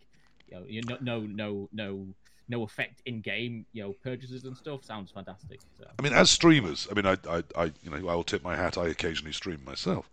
[0.46, 2.06] You know, you no no no no
[2.48, 3.66] no effect in game.
[3.72, 5.60] You know, purchases and stuff sounds fantastic.
[5.78, 5.86] So.
[5.98, 8.56] I mean, as streamers, I mean, I, I, I you know, I will tip my
[8.56, 8.78] hat.
[8.78, 10.08] I occasionally stream myself,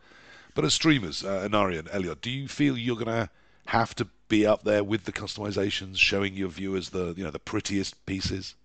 [0.56, 3.30] but as streamers, uh, Anari and Elliot, do you feel you're gonna
[3.68, 7.40] have to be up there with the customizations, showing your viewers the, you know, the
[7.40, 8.56] prettiest pieces?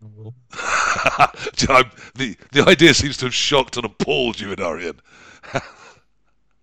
[2.14, 4.98] The the idea seems to have shocked and appalled you, Enarion.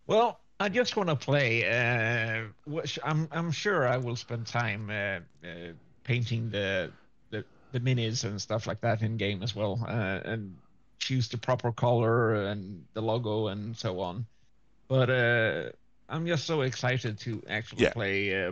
[0.07, 1.65] Well, I just want to play.
[1.65, 6.91] Uh, which I'm I'm sure I will spend time uh, uh, painting the,
[7.31, 10.55] the the minis and stuff like that in game as well, uh, and
[10.99, 14.25] choose the proper color and the logo and so on.
[14.87, 15.69] But uh,
[16.09, 17.93] I'm just so excited to actually Yeah.
[17.93, 18.51] play uh,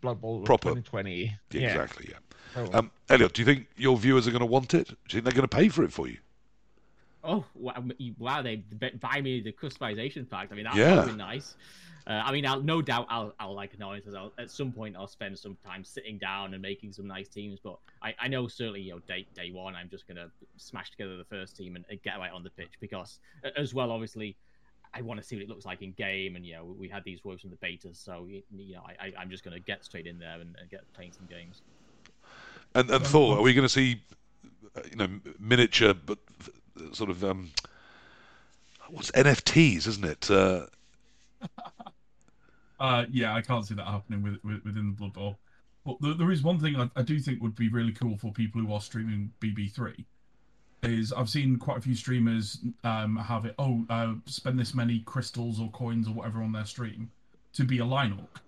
[0.00, 0.70] Blood Bowl Proper.
[0.70, 1.36] 2020.
[1.50, 2.06] Yeah, Exactly.
[2.10, 2.18] Yeah.
[2.54, 4.88] So, Um, Elliot, do you think your viewers are going to want it?
[4.88, 6.18] Do you think they're going to pay for it for you?
[7.22, 7.84] Oh wow!
[8.18, 10.48] Wow, they buy me the customization pack.
[10.50, 10.96] I mean, that Yeah.
[10.96, 11.56] would be nice.
[12.06, 14.06] Uh, I mean, I'll no doubt I'll I'll like annoyance.
[14.16, 17.60] I'll at some point I'll spend some time sitting down and making some nice teams.
[17.62, 21.16] But I, I know certainly you know day day one I'm just gonna smash together
[21.16, 23.18] the first team and, and get right on the pitch because
[23.56, 24.36] as well obviously
[24.94, 27.04] I want to see what it looks like in game and you know we had
[27.04, 28.42] these woes in the betas so you
[28.74, 31.26] know I, I I'm just gonna get straight in there and, and get playing some
[31.26, 31.62] games.
[32.74, 34.00] And, and Thor, are we going to see,
[34.76, 36.18] uh, you know, miniature, but
[36.92, 37.50] sort of um,
[38.88, 40.30] what's NFTs, isn't it?
[40.30, 40.66] Uh,
[42.80, 45.38] Uh, yeah, I can't see that happening with, with, within the Blood Bowl.
[45.84, 48.32] But there, there is one thing I, I do think would be really cool for
[48.32, 50.02] people who are streaming BB3.
[50.82, 53.54] Is I've seen quite a few streamers um, have it.
[53.58, 57.10] Oh, uh, spend this many crystals or coins or whatever on their stream
[57.52, 58.40] to be a line orc.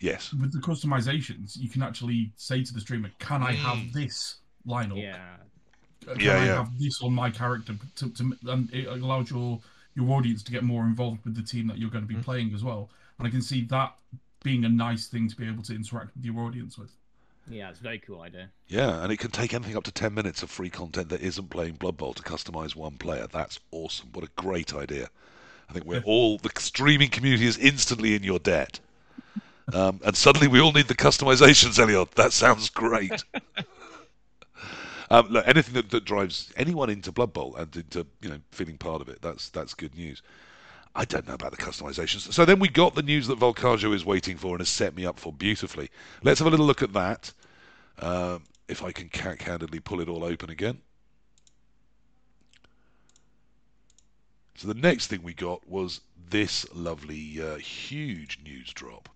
[0.00, 0.32] yes.
[0.32, 4.90] With the customizations, you can actually say to the streamer, "Can I have this line
[4.90, 5.02] orc?
[5.02, 5.36] Yeah.
[6.06, 6.56] Can Yeah, I yeah.
[6.56, 9.60] have this on my character?" To, to, and it allows your
[9.94, 12.24] your audience to get more involved with the team that you're going to be Mhm.
[12.24, 12.88] playing as well.
[13.18, 13.94] And I can see that
[14.42, 16.90] being a nice thing to be able to interact with your audience with.
[17.48, 18.48] Yeah, it's a very cool idea.
[18.68, 21.50] Yeah, and it can take anything up to 10 minutes of free content that isn't
[21.50, 23.26] playing Blood Bowl to customize one player.
[23.30, 24.08] That's awesome.
[24.12, 25.10] What a great idea.
[25.68, 28.80] I think we're all, the streaming community is instantly in your debt.
[29.72, 32.12] Um, and suddenly we all need the customizations, Elliot.
[32.12, 33.24] That sounds great.
[35.12, 38.78] um, look, anything that, that drives anyone into Blood Bowl and into you know feeling
[38.78, 40.22] part of it, that's that's good news.
[40.94, 42.32] I don't know about the customizations.
[42.32, 45.06] So then we got the news that Volkajo is waiting for and has set me
[45.06, 45.90] up for beautifully.
[46.22, 47.32] Let's have a little look at that.
[47.98, 50.78] Um, if I can candidly pull it all open again.
[54.54, 59.08] So the next thing we got was this lovely, uh, huge news drop,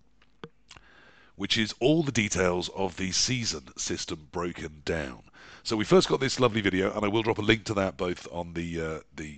[1.37, 5.21] which is all the details of the season system broken down.
[5.63, 7.95] So we first got this lovely video, and I will drop a link to that
[7.95, 9.37] both on the uh, the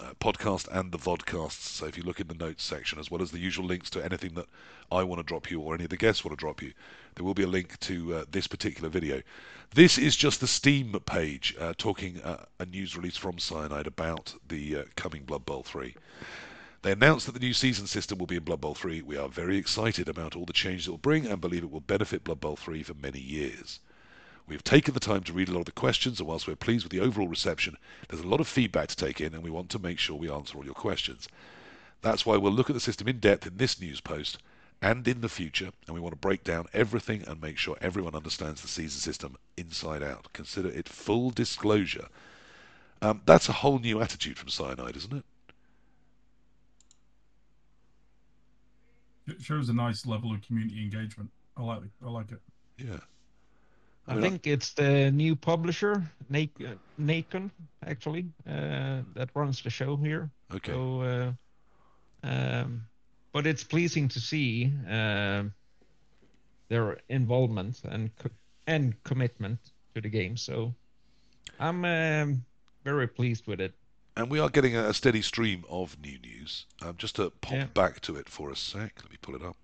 [0.00, 1.66] uh, podcast and the vodcasts.
[1.76, 4.04] So if you look in the notes section, as well as the usual links to
[4.04, 4.46] anything that
[4.92, 6.72] I want to drop you or any of the guests want to drop you,
[7.14, 9.22] there will be a link to uh, this particular video.
[9.74, 14.34] This is just the Steam page uh, talking uh, a news release from Cyanide about
[14.48, 15.94] the uh, coming Blood Bowl 3.
[16.82, 19.02] They announced that the new season system will be in Blood Bowl 3.
[19.02, 21.80] We are very excited about all the changes it will bring and believe it will
[21.80, 23.80] benefit Blood Bowl 3 for many years.
[24.46, 26.56] We have taken the time to read a lot of the questions, and whilst we're
[26.56, 27.76] pleased with the overall reception,
[28.08, 30.30] there's a lot of feedback to take in, and we want to make sure we
[30.30, 31.28] answer all your questions.
[32.00, 34.38] That's why we'll look at the system in depth in this news post
[34.80, 38.14] and in the future, and we want to break down everything and make sure everyone
[38.14, 40.32] understands the season system inside out.
[40.32, 42.08] Consider it full disclosure.
[43.02, 45.24] Um, that's a whole new attitude from Cyanide, isn't it?
[49.26, 51.30] It shows a nice level of community engagement.
[51.56, 51.90] I like it.
[52.04, 52.40] I like it.
[52.78, 52.98] Yeah.
[54.08, 56.02] I, mean, think it's the new publisher,
[56.32, 57.50] Nacon,
[57.86, 60.30] actually, uh, that runs the show here.
[60.52, 60.72] Okay.
[60.72, 62.82] So, uh, um,
[63.32, 65.44] but it's pleasing to see uh,
[66.68, 68.30] their involvement and co-
[68.66, 69.58] and commitment
[69.94, 70.36] to the game.
[70.36, 70.74] So,
[71.60, 72.44] I'm um,
[72.84, 73.74] very pleased with it.
[74.16, 76.66] And we are getting a steady stream of new news.
[76.82, 77.64] Um, just to pop Yeah.
[77.66, 79.56] back to it for a sec, let me pull it up.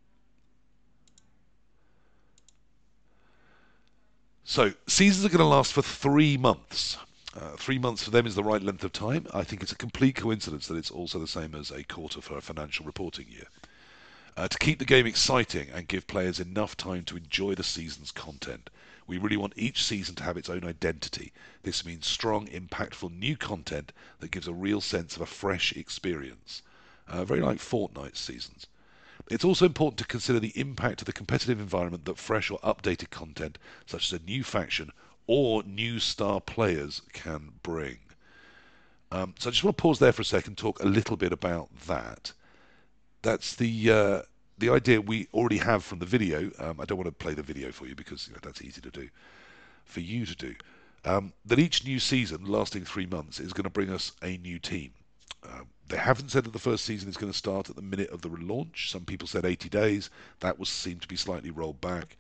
[4.44, 6.98] So, seasons are going to last for three months.
[7.34, 9.26] Uh, three months for them is the right length of time.
[9.34, 12.38] I think it's a complete coincidence that it's also the same as a quarter for
[12.38, 13.48] a financial reporting year.
[14.36, 18.12] Uh, to keep the game exciting and give players enough time to enjoy the season's
[18.12, 18.70] content,
[19.06, 21.32] we really want each season to have its own identity.
[21.62, 26.62] This means strong, impactful new content that gives a real sense of a fresh experience,
[27.08, 28.66] uh, very like Fortnite seasons.
[29.30, 33.10] It's also important to consider the impact of the competitive environment that fresh or updated
[33.10, 34.90] content, such as a new faction
[35.26, 37.98] or new star players, can bring.
[39.10, 41.32] Um, so I just want to pause there for a second, talk a little bit
[41.32, 42.32] about that.
[43.22, 44.22] That's the uh,
[44.58, 46.50] the idea we already have from the video.
[46.58, 48.80] Um, I don't want to play the video for you because you know, that's easy
[48.80, 49.08] to do
[49.84, 50.54] for you to do.
[51.04, 54.58] Um, that each new season, lasting three months, is going to bring us a new
[54.58, 54.90] team.
[55.44, 58.10] Uh, they haven't said that the first season is going to start at the minute
[58.10, 58.90] of the relaunch.
[58.90, 60.10] Some people said 80 days.
[60.40, 62.16] That was seemed to be slightly rolled back.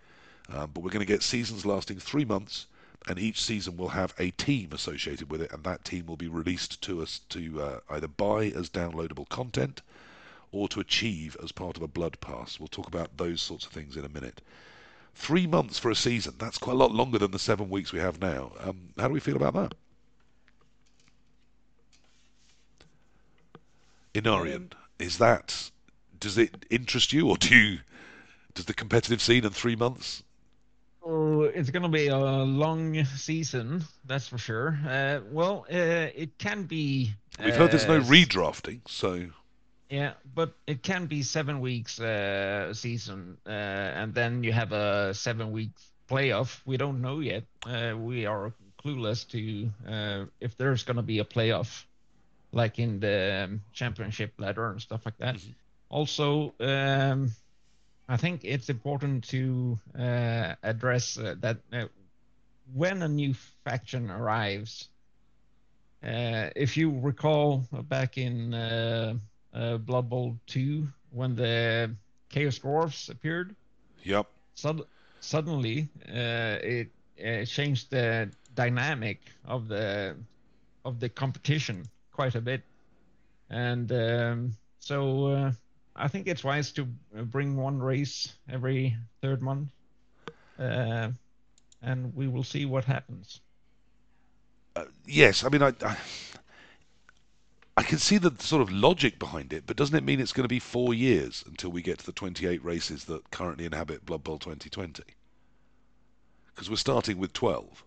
[0.52, 2.66] Um, but we're going to get seasons lasting three months,
[3.08, 6.28] and each season will have a team associated with it, and that team will be
[6.28, 9.82] released to us to uh, either buy as downloadable content
[10.52, 12.58] or to achieve as part of a blood pass.
[12.58, 14.40] We'll talk about those sorts of things in a minute.
[15.14, 18.00] Three months for a season, that's quite a lot longer than the seven weeks we
[18.00, 18.52] have now.
[18.60, 19.74] Um, how do we feel about that?
[24.14, 25.70] Enarion, is that
[26.18, 27.78] does it interest you, or do you
[28.54, 30.22] does the competitive scene in three months?
[31.04, 34.78] Oh, it's going to be a long season, that's for sure.
[34.88, 37.12] Uh, well, uh, it can be.
[37.44, 39.26] We've heard there's no uh, redrafting, so
[39.88, 45.14] Yeah, but it can be seven weeks uh, season, uh, and then you have a
[45.14, 45.70] seven week
[46.08, 46.60] playoff.
[46.66, 47.44] We don't know yet.
[47.64, 51.84] Uh, we are clueless to uh, if there's going to be a playoff,
[52.52, 55.36] like in the um, championship ladder and stuff like that.
[55.36, 55.54] Mhm.
[55.90, 57.30] Also, um,
[58.08, 61.58] I think it's important to uh, address uh, that
[62.74, 64.88] when a new faction arrives.
[66.02, 68.54] Uh, if you recall back in
[69.56, 71.96] uh, Blood Bowl 2 when the
[72.28, 73.56] Chaos Dwarfs appeared.
[74.04, 74.26] yep.
[74.54, 74.86] Sud-
[75.20, 76.90] suddenly, uh, it
[77.24, 80.16] uh, changed the dynamic of the
[80.84, 82.62] of the competition quite a bit,
[83.50, 85.52] and um, so uh,
[85.96, 89.68] I think it's wise to bring one race every third month,
[90.58, 91.10] uh,
[91.82, 93.40] and we will see what happens.
[94.76, 95.96] Uh, yes, I mean, I, I,
[97.76, 100.44] I can see the sort of logic behind it, but doesn't it mean it's going
[100.44, 104.24] to be four years until we get to the 28 races that currently inhabit Blood
[104.24, 105.02] Bowl 2020?
[106.54, 107.84] Because we're starting with 12.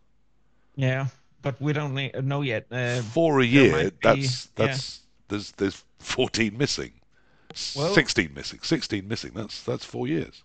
[0.76, 1.08] Yeah,
[1.42, 2.68] but we don't know yet.
[2.72, 4.66] Uh, Four a year, might be- that's yeah.
[4.68, 6.92] that's there's there's 14 missing,
[7.76, 9.32] Well- 16 missing, 16 missing.
[9.34, 10.44] That's that's four years.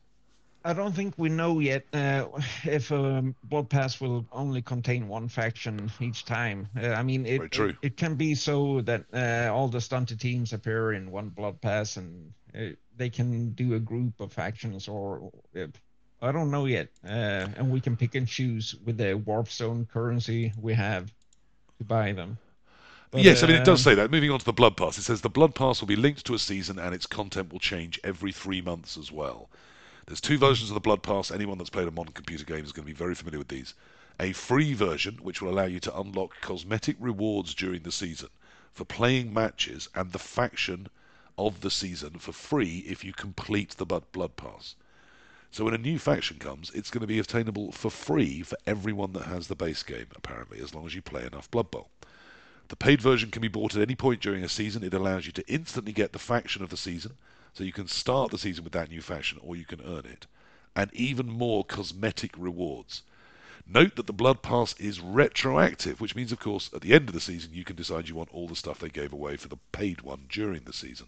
[0.67, 2.27] I don't think we know yet uh,
[2.65, 6.69] if um, Blood Pass will only contain one faction each time.
[6.81, 10.55] Uh, I mean, it, it it can be so that uh, all the stunted teams
[10.55, 15.31] appear in one Blood Pass, and uh, they can do a group of factions, or
[15.55, 15.67] uh,
[16.23, 16.89] I don't know yet.
[17.05, 21.13] Uh, and we can pick and choose with the Warpstone currency we have
[21.79, 22.39] to buy them.
[23.11, 24.11] But, yes, I mean, it does um, say that.
[24.11, 26.35] Moving on to the Blood Pass, it says the Blood Pass will be linked to
[26.35, 29.51] a season and its content will change every three months as well.
[30.07, 31.31] There's two versions of the Blood Pass.
[31.31, 33.73] Anyone that's played a modern computer game is going to be very familiar with these.
[34.21, 38.29] A free version, which will allow you to unlock cosmetic rewards during the season
[38.73, 40.89] for playing matches and the faction
[41.39, 44.75] of the season for free if you complete the Blood Pass.
[45.51, 49.13] So when a new faction comes, it's going to be obtainable for free for everyone
[49.15, 51.89] that has the base game, apparently, as long as you play enough Blood Bowl.
[52.69, 54.83] The paid version can be bought at any point during a season.
[54.83, 57.13] It allows you to instantly get the faction of the season,
[57.55, 60.27] so you can start the season with that new fashion or you can earn it,
[60.77, 63.03] and even more cosmetic rewards.
[63.67, 67.15] Note that the Blood Pass is retroactive, which means, of course, at the end of
[67.15, 69.57] the season you can decide you want all the stuff they gave away for the
[69.73, 71.07] paid one during the season.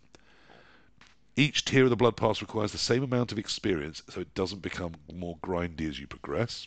[1.36, 4.62] Each tier of the Blood Pass requires the same amount of experience, so it doesn't
[4.62, 6.66] become more grindy as you progress.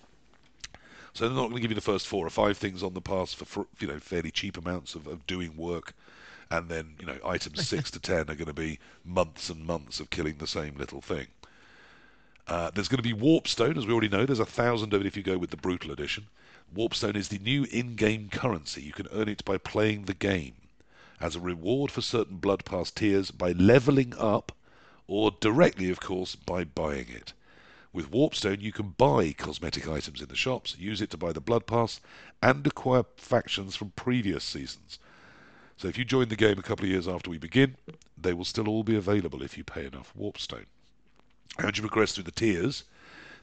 [1.13, 3.01] So they're not going to give you the first four or five things on the
[3.01, 5.95] pass for, you know fairly cheap amounts of, of doing work,
[6.51, 9.99] and then you know items six to ten are going to be months and months
[9.99, 11.27] of killing the same little thing.
[12.47, 14.25] Uh, there's going to be Warpstone, as we already know.
[14.25, 16.25] There's a thousand of it if you go with the Brutal Edition.
[16.75, 18.81] Warpstone is the new in-game currency.
[18.81, 20.55] You can earn it by playing the game.
[21.21, 24.51] As a reward for certain Blood Pass tiers by leveling up,
[25.05, 27.33] or directly, of course, by buying it.
[27.93, 31.41] With Warpstone, you can buy cosmetic items in the shops, use it to buy the
[31.41, 31.99] Blood Pass,
[32.41, 34.97] and acquire factions from previous seasons.
[35.79, 37.77] So if you join the game a couple of years after we begin,
[38.17, 40.65] they will still all be available if you pay enough Warpstone.
[41.57, 42.83] As you progress through the tiers,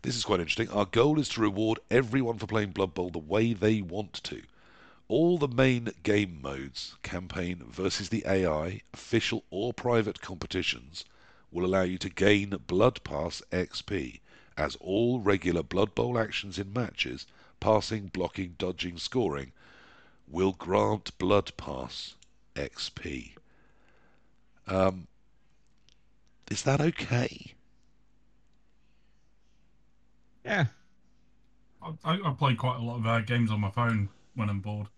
[0.03, 0.69] this is quite interesting.
[0.69, 4.43] Our goal is to reward everyone for playing Blood Bowl the way they want to.
[5.09, 11.07] All the main game modes, campaign versus the AI, official or private competitions,
[11.51, 14.21] will allow you to gain Blood Pass XP,
[14.59, 17.25] as all regular Blood Bowl actions in matches,
[17.61, 19.53] passing, blocking, dodging, scoring,
[20.29, 22.15] will grant Blood Pass
[22.57, 23.33] XP.
[24.67, 25.07] Um,
[26.51, 27.55] is that okay?
[30.45, 30.67] Yeah,
[31.83, 34.61] I, I I play quite a lot of uh, games on my phone when I'm
[34.61, 34.89] bored,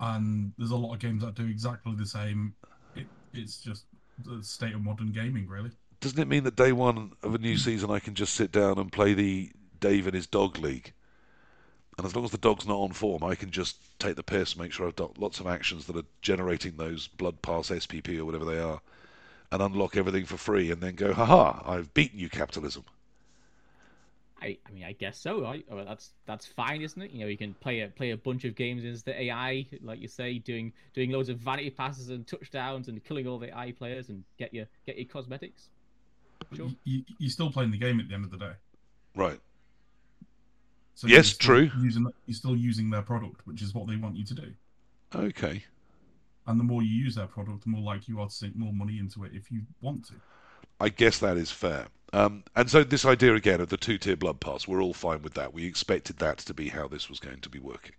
[0.00, 2.54] and there's a lot of games that do exactly the same.
[2.94, 3.86] It, it's just
[4.18, 5.70] the state of modern gaming, really.
[6.00, 8.78] Doesn't it mean that day one of a new season I can just sit down
[8.78, 10.92] and play the Dave and his dog league?
[11.96, 14.56] And as long as the dog's not on form, I can just take the piss,
[14.56, 18.26] make sure I've got lots of actions that are generating those Blood Pass SPP or
[18.26, 18.80] whatever they are,
[19.50, 22.84] and unlock everything for free, and then go, haha, I've beaten you, capitalism.
[24.42, 25.40] I, I mean, I guess so.
[25.40, 25.64] Right?
[25.70, 27.10] Oh, well, that's that's fine, isn't it?
[27.10, 30.00] You know, you can play a play a bunch of games as the AI, like
[30.00, 33.72] you say, doing doing loads of vanity passes and touchdowns and killing all the AI
[33.72, 35.70] players and get your get your cosmetics.
[36.54, 36.70] Sure.
[36.84, 38.52] you, you're still playing the game at the end of the day.
[39.14, 39.40] Right.
[40.96, 41.70] So Yes, true.
[41.78, 44.52] Using, you're still using their product, which is what they want you to do.
[45.14, 45.62] Okay.
[46.46, 48.72] And the more you use their product, the more likely you are to sink more
[48.72, 50.14] money into it if you want to.
[50.80, 51.88] I guess that is fair.
[52.14, 55.34] Um, and so this idea again of the two-tier blood pass, we're all fine with
[55.34, 55.52] that.
[55.52, 57.92] We expected that to be how this was going to be working.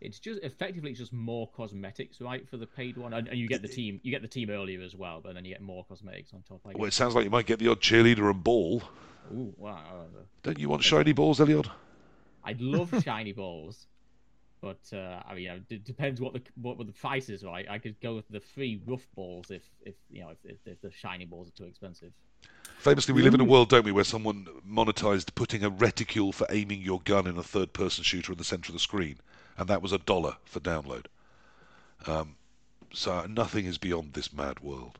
[0.00, 3.46] It's just effectively it's just more cosmetics, right, for the paid one, and, and you
[3.46, 5.84] get the team you get the team earlier as well, but then you get more
[5.84, 6.62] cosmetics on top.
[6.64, 8.82] I Well, it sounds like you might get the odd cheerleader and ball.
[9.30, 10.06] Ooh, wow.
[10.42, 11.68] Don't you want shiny balls, Elliot?
[12.44, 13.86] I'd love shiny balls,
[14.60, 17.44] but uh, I mean, you know, it depends what the what, what the price is,
[17.44, 17.66] right?
[17.68, 20.80] I could go with the free rough balls if if you know if, if, if
[20.80, 22.12] the shiny balls are too expensive.
[22.78, 26.46] Famously, we live in a world, don't we, where someone monetized putting a reticule for
[26.48, 29.18] aiming your gun in a third-person shooter in the center of the screen,
[29.58, 31.04] and that was a dollar for download.
[32.06, 32.36] Um,
[32.90, 34.98] so nothing is beyond this mad world.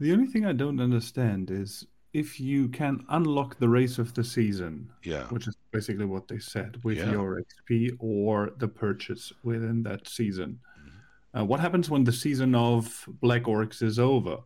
[0.00, 4.24] The only thing I don't understand is if you can unlock the race of the
[4.24, 5.24] season, Yeah.
[5.28, 7.12] which is basically what they said, with Yeah.
[7.12, 10.58] your XP or the purchase within that season.
[10.78, 11.38] Mm-hmm.
[11.38, 14.38] Uh, what happens when the season of Black Orcs is over?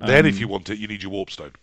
[0.00, 1.54] Then, if Um, you want it, you need your warpstone.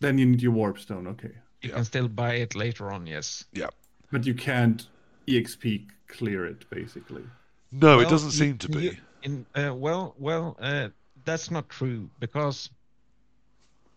[0.00, 1.76] then you need your warpstone, okay, you Yeah.
[1.76, 3.06] can still buy it later on.
[3.06, 3.44] Yes.
[3.52, 3.68] Yeah.
[4.10, 4.88] but you can't
[5.26, 7.22] EXP clear it basically.
[7.70, 8.82] No, it doesn't seem to be.
[8.82, 10.88] you- in uh, well, well, uh,
[11.24, 12.68] that's not true because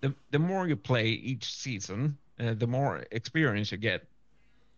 [0.06, 4.08] the the more you play each season, uh, the more experience you get,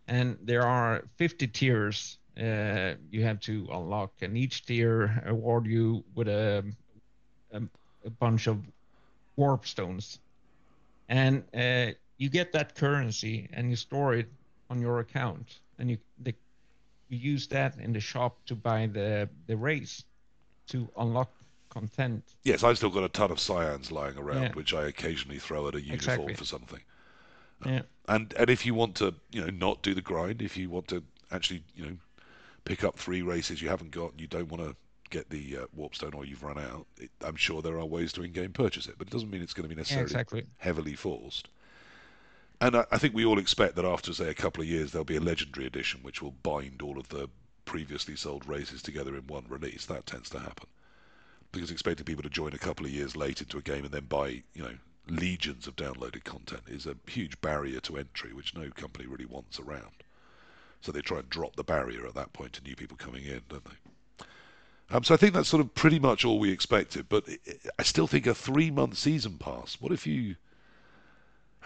[0.06, 6.02] and there are 50 tiers uh, you have to unlock, and each tier award you
[6.14, 6.64] with a
[7.52, 7.62] a,
[8.06, 8.56] a bunch of
[9.36, 10.18] warp stones,
[11.08, 14.28] and uh, you get that currency and you store it
[14.70, 16.34] on your account, and you the,
[17.10, 20.04] you use that in the shop to buy the the race
[20.68, 21.30] to unlock
[21.68, 22.24] content.
[22.42, 24.52] Yes, I've still got a ton of cyans lying around, Yeah.
[24.54, 26.34] which I occasionally throw at a uniform Exactly.
[26.34, 26.80] for something.
[27.64, 27.82] Yeah.
[28.08, 30.88] And and if you want to, you know, not do the grind, if you want
[30.88, 31.96] to actually, you know,
[32.64, 34.76] pick up three races you haven't got, and you don't want to
[35.10, 38.22] get the uh, warpstone or you've run out, it, I'm sure there are ways to
[38.22, 40.46] in-game purchase it, but it doesn't mean it's going to be Yeah, necessarily exactly.
[40.58, 41.48] heavily forced.
[42.60, 45.04] And I, I think we all expect that after, say, a couple of years, there'll
[45.04, 47.28] be a legendary edition which will bind all of the
[47.64, 49.86] previously sold races together in one release.
[49.86, 50.68] That tends to happen
[51.52, 54.04] because expecting people to join a couple of years late into a game and then
[54.04, 54.74] buy, you know,
[55.08, 59.58] legions of downloaded content is a huge barrier to entry, which no company really wants
[59.58, 60.04] around.
[60.80, 63.40] So they try and drop the barrier at that point to new people coming in,
[63.48, 64.26] don't they?
[64.90, 67.08] Um, so I think that's sort of pretty much all we expected.
[67.08, 67.24] But
[67.78, 69.76] i still think a three-month season pass.
[69.80, 70.36] What if you?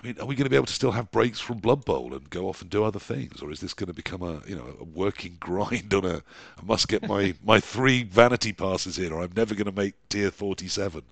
[0.03, 2.13] I mean, are we going to be able to still have breaks from Blood Bowl
[2.15, 4.57] and go off and do other things, or is this going to become a you
[4.57, 6.17] know a working grind on a?
[6.59, 9.95] I must get my my three vanity passes in, or I'm never going to make
[10.09, 11.03] tier forty-seven.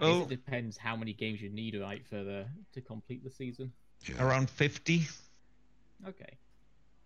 [0.00, 3.30] I Well, it depends how many games you need, right, for the to complete the
[3.30, 3.72] season.
[4.08, 4.22] Yeah.
[4.24, 5.06] around 50,
[6.08, 6.38] Okay.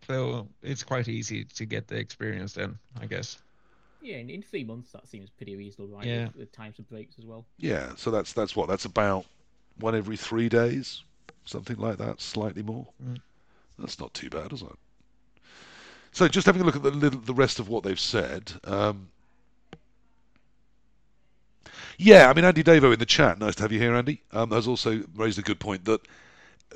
[0.07, 3.39] so it's quite easy to get the experience then, I guess.
[4.01, 6.07] Yeah, in, in three months that seems pretty reasonable, right?
[6.07, 6.27] Yeah.
[6.27, 7.47] With, with times of breaks as well.
[7.59, 9.27] Yeah, so that's that's what that's about
[9.79, 11.03] one every three days,
[11.45, 12.87] something like that, slightly more.
[13.03, 13.19] Mm.
[13.79, 14.69] That's not too bad, is it?
[16.13, 18.53] So just having a look at the little, the rest of what they've said.
[18.65, 19.09] Um,
[21.99, 23.39] yeah, I mean Andy Davo in the chat.
[23.39, 24.23] Nice to have you here, Andy.
[24.33, 26.01] Um, has also raised a good point that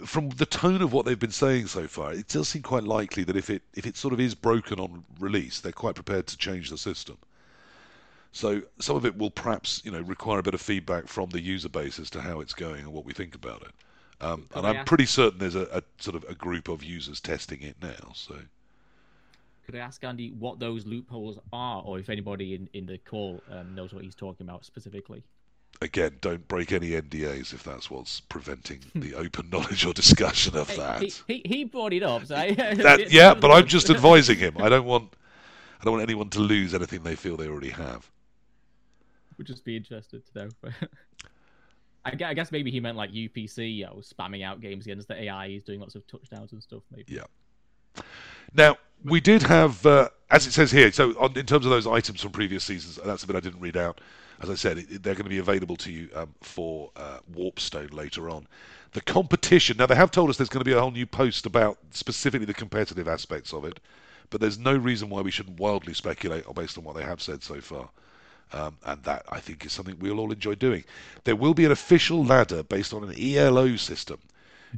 [0.04, 3.24] from the tone of what they've been saying so far, it does seem quite likely
[3.24, 6.36] that if it if it sort of is broken on release, they're quite prepared to
[6.36, 7.18] change the system.
[8.32, 11.40] So some of it will perhaps, you know, require a bit of feedback from the
[11.40, 13.72] user base as to how it's going and what we think about it.
[14.20, 17.62] Um, and I'm pretty certain there's a, a sort of a group of users testing
[17.62, 18.12] it now.
[18.14, 18.34] So
[19.64, 23.42] Could I ask Andy what those loopholes are, or if anybody in, in the call
[23.50, 25.22] um, knows what he's talking about specifically?
[25.80, 30.74] again, don't break any NDAs if that's what's preventing the open knowledge or discussion of
[30.76, 31.02] that.
[31.02, 32.26] He, he, he brought it up.
[32.26, 34.56] So I, that yeah, but I'm just advising him.
[34.58, 35.12] I don't want
[35.80, 38.10] I don't want anyone to lose anything they feel they already have.
[39.38, 40.70] Would just be interested to know.
[42.04, 45.48] I guess maybe he meant like UPC, you know, spamming out games against the AI.
[45.48, 46.82] He's doing lots of touchdowns and stuff.
[46.94, 47.14] Maybe.
[47.14, 48.02] Yeah.
[48.54, 51.86] Now, we did have, uh, as it says here, so on, in terms of those
[51.86, 54.00] items from previous seasons, that's a bit I didn't read out.
[54.40, 57.92] As I said, it, they're going to be available to you um, for uh, Warpstone
[57.92, 58.46] later on.
[58.92, 61.44] The competition, now they have told us there's going to be a whole new post
[61.44, 63.80] about specifically the competitive aspects of it,
[64.30, 67.42] but there's no reason why we shouldn't wildly speculate based on what they have said
[67.42, 67.90] so far.
[68.52, 70.84] Um, and that I think is something we'll all enjoy doing.
[71.24, 74.20] There will be an official ladder based on an ELO system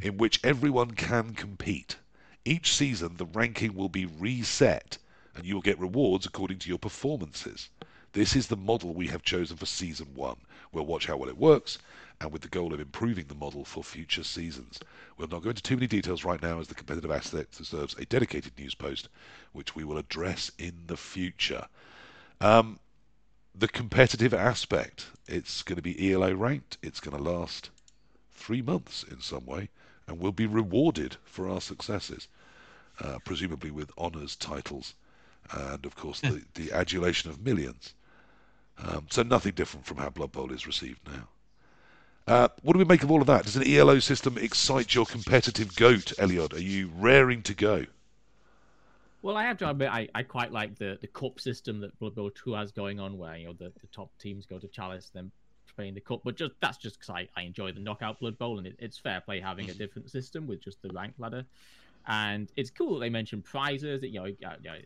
[0.03, 1.97] in which everyone can compete.
[2.45, 4.99] Each season, the ranking will be reset,
[5.35, 7.69] and you will get rewards according to your performances.
[8.13, 10.37] This is the model we have chosen for season one.
[10.73, 11.79] We'll watch how well it works,
[12.21, 14.81] and with the goal of improving the model for future seasons.
[15.17, 18.05] We'll not go into too many details right now, as the competitive aspect deserves a
[18.05, 19.09] dedicated news post,
[19.53, 21.67] which we will address in the future.
[22.41, 22.79] Um,
[23.55, 26.79] the competitive aspect, it's going to be ELO ranked.
[26.83, 27.71] It's going to last
[28.33, 29.69] three months in some way,
[30.07, 32.29] and we'll be rewarded for our successes,
[33.01, 34.95] uh, presumably with honours, titles,
[35.51, 37.95] and of course the, the adulation of millions.
[38.79, 41.29] Um, so nothing different from how Blood Bowl is received now.
[42.27, 43.45] Uh, what do we make of all of that?
[43.45, 46.55] Does an ELO system excite your competitive goat, Eliot?
[46.55, 47.87] Are you raring to go?
[49.23, 52.15] Well, I have to admit, I, I quite like the, the cup system that Blood
[52.15, 55.11] Bowl 2 has going on, where you know the, the top teams go to Chalice,
[55.13, 55.31] then
[55.77, 56.23] playing the cup.
[56.25, 58.97] But just that's just because I, I enjoy the knockout Blood Bowl, and it, it's
[58.97, 61.45] fair play having a different system with just the rank ladder.
[62.07, 64.79] And it's cool that they mentioned prizes that you know, you know,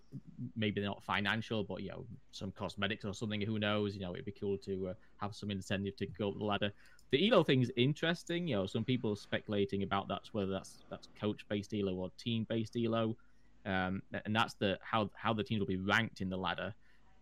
[0.56, 3.40] maybe they're not financial, but you know, some cosmetics or something.
[3.40, 3.94] Who knows?
[3.94, 6.72] You know, it'd be cool to uh, have some incentive to go up the ladder.
[7.12, 8.48] The Elo thing is interesting.
[8.48, 12.10] You know, some people are speculating about that's whether that's that's coach based Elo or
[12.18, 13.16] team based Elo
[13.64, 16.74] um, and that's the how how the teams will be ranked in the ladder.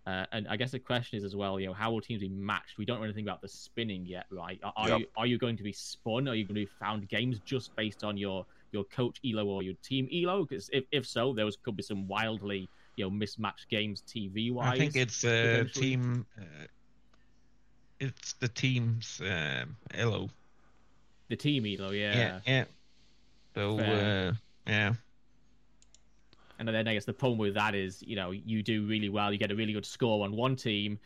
[0.04, 2.28] Uh, and I guess the question is as well, you know, how will teams be
[2.28, 2.76] matched?
[2.76, 4.58] We don't know anything about the spinning yet, right?
[4.64, 4.98] Are, are Yep.
[4.98, 6.26] you are you going to be spun?
[6.26, 9.62] Are you going to be found games just based on your your coach elo or
[9.62, 10.44] your team elo?
[10.44, 14.52] Because if, if so, there was, could be some wildly you know mismatched games TV
[14.52, 14.72] wise.
[14.74, 16.26] I think it's uh, team.
[16.36, 16.66] Uh,
[18.00, 20.28] it's the team's um, elo.
[21.28, 22.16] the team elo, yeah.
[22.16, 22.64] Yeah, yeah.
[23.54, 24.32] So uh,
[24.66, 24.94] yeah,
[26.58, 29.32] And then I guess the problem with that is, you know, you do really well,
[29.32, 30.98] you get a really good score on one team,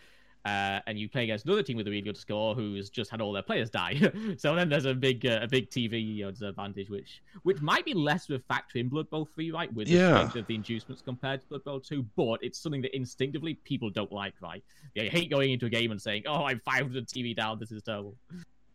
[0.45, 3.21] uh, and you play against another team with a really good score who's just had
[3.21, 3.95] all their players die.
[4.39, 7.85] so then there's a big uh, a big TV you know, disadvantage, which which might
[7.85, 9.73] be less of a factor in Blood Bowl 3, right?
[9.75, 10.13] With the Yeah.
[10.15, 13.91] strength of the inducements compared to Blood Bowl 2, but it's something that instinctively people
[13.91, 14.63] don't like, right?
[14.95, 17.59] They hate going into a game and saying, "Oh, I'm 500 TV down.
[17.59, 18.17] This is terrible."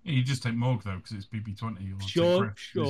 [0.04, 1.94] Yeah, you just take Morg though because it's BB20.
[1.94, 2.90] Or take Sure, Griff, 'cause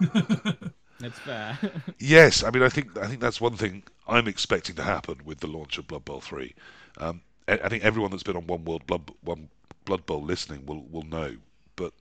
[0.00, 0.62] sure.
[1.00, 1.20] It's BB20.
[1.20, 1.58] That's fair.
[1.98, 5.40] Yes, I mean, I think I think that's one thing I'm expecting to happen with
[5.40, 6.54] the launch of Blood Bowl three.
[6.98, 9.48] Um, I, think everyone that's been on One World Blood One
[9.84, 11.36] Blood Bowl listening will will know,
[11.76, 11.92] but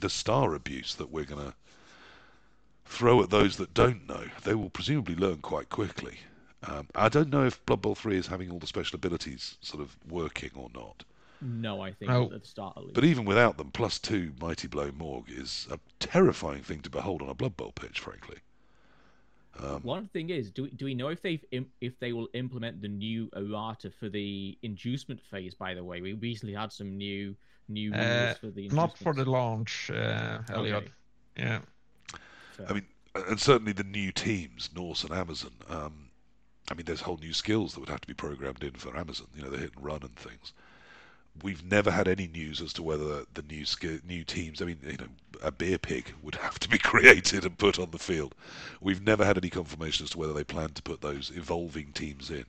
[0.00, 1.54] the star abuse that we're going to
[2.84, 6.18] throw at those that don't know, they will presumably learn quite quickly.
[6.62, 9.82] Um, I don't know if Blood Bowl three is having all the special abilities sort
[9.82, 11.04] of working or not.
[11.40, 12.24] No, I think Oh.
[12.32, 12.94] at the start at least.
[12.94, 17.22] But even without them, plus two Mighty Blow Morg is a terrifying thing to behold
[17.22, 18.38] on a Blood Bowl pitch, frankly.
[19.58, 22.28] Um, One thing is, do we, do we know if they've im- if they will
[22.34, 25.54] implement the new errata for the inducement phase?
[25.54, 27.34] By the way, we recently had some new
[27.68, 30.76] new rules Uh, for the Not for the launch, uh, Elliot.
[30.76, 30.92] Okay.
[31.38, 31.60] Yeah.
[32.56, 35.52] So- I mean, and certainly the new teams, Norse and Amazon.
[35.68, 36.10] Um,
[36.70, 39.28] I mean, there's whole new skills that would have to be programmed in for Amazon.
[39.34, 40.52] You know, the hit and run and things.
[41.42, 44.62] We've never had any news as to whether the new ski- new teams.
[44.62, 45.06] I mean, you know,
[45.42, 48.34] a beer pig would have to be created and put on the field.
[48.80, 52.30] We've never had any confirmation as to whether they plan to put those evolving teams
[52.30, 52.46] in.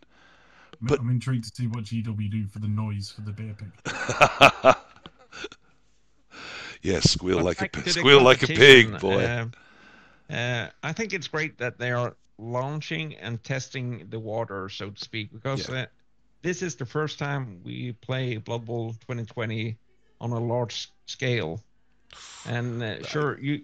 [0.82, 4.76] But- I'm intrigued to see what GW do for the noise for the beer pig.
[6.82, 9.24] yes, squeal But like a back pi- to the squeal like a pig, boy.
[9.24, 9.46] uh,
[10.34, 15.04] uh, I think it's great that they are launching and testing the water, so to
[15.04, 15.86] speak, because Yeah.
[16.48, 19.78] This is the first time we play Blood Bowl 2020
[20.22, 21.60] on a large scale.
[22.46, 23.60] And uh, sure, you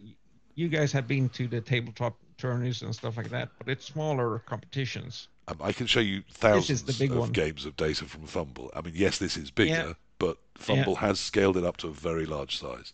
[0.55, 4.39] you guys have been to the tabletop tourneys and stuff like that, but it's smaller
[4.39, 5.29] competitions.
[5.47, 7.31] Um, I can show you thousands of one.
[7.31, 8.71] games of data from FUMBBL.
[8.75, 9.93] I mean, yes, this is bigger, Yeah.
[10.19, 12.91] but FUMBBL has scaled it up to a very large size.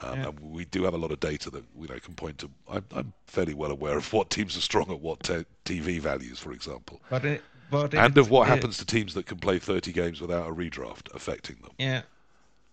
[0.00, 0.28] Um, Yeah.
[0.28, 2.50] And we do have a lot of data that you know can point to.
[2.70, 6.38] I'm, I'm fairly well aware of what teams are strong at what te- TV values,
[6.38, 9.38] for example, But it, but and it- of what it- happens to teams that can
[9.38, 11.72] play 30 games without a redraft affecting them.
[11.78, 12.02] Yeah,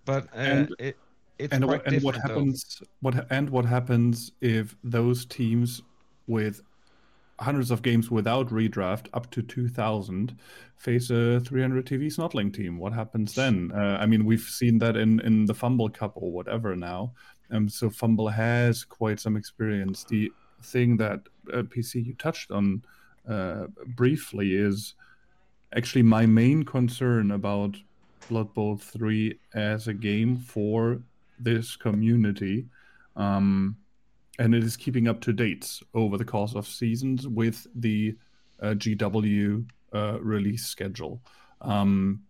[0.06, 0.98] but uh, And- it
[1.38, 2.39] it's and, quite what, and what different, though.
[2.39, 5.82] happens what and what happens if those teams
[6.28, 6.62] with
[7.39, 10.38] hundreds of games without redraft up to 2000
[10.78, 12.78] face a 300 tv snotling team?
[12.78, 13.72] What happens then?
[13.74, 17.12] Uh, i mean we've seen that in in the FUMBBL cup or whatever now.
[17.52, 20.06] Um so FUMBBL has quite some experience.
[20.06, 20.32] The
[20.64, 21.20] thing that
[21.54, 22.82] uh, pc you touched on
[23.28, 24.94] uh, briefly is
[25.76, 27.76] actually my main concern about
[28.30, 31.02] blood bowl 3 as a game for
[31.40, 32.66] this community
[33.16, 33.78] um,
[34.40, 38.16] and it is keeping up to dates over the course of seasons with the
[38.62, 41.22] uh, GW uh, release schedule.
[41.62, 42.24] Um,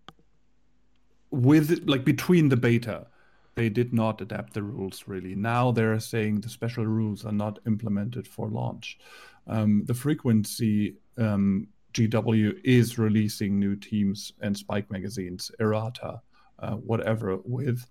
[1.31, 3.07] with like between the beta,
[3.55, 5.35] they did not adapt the rules really.
[5.35, 8.99] Now they're saying the special rules are not implemented for launch.
[9.47, 16.21] Um, the frequency um, GW is releasing new teams and Spike magazines, errata,
[16.59, 17.85] uh, whatever, with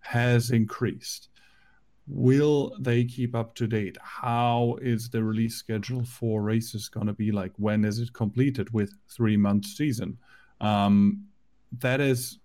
[0.00, 1.28] has increased.
[2.08, 3.98] Will they keep up to date?
[4.00, 7.52] How is the release schedule for races going to be like?
[7.56, 10.18] When is it completed with three month season?
[10.60, 11.26] Um,
[11.78, 12.38] that is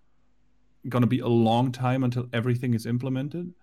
[0.90, 3.54] going to be a long time until everything is implemented.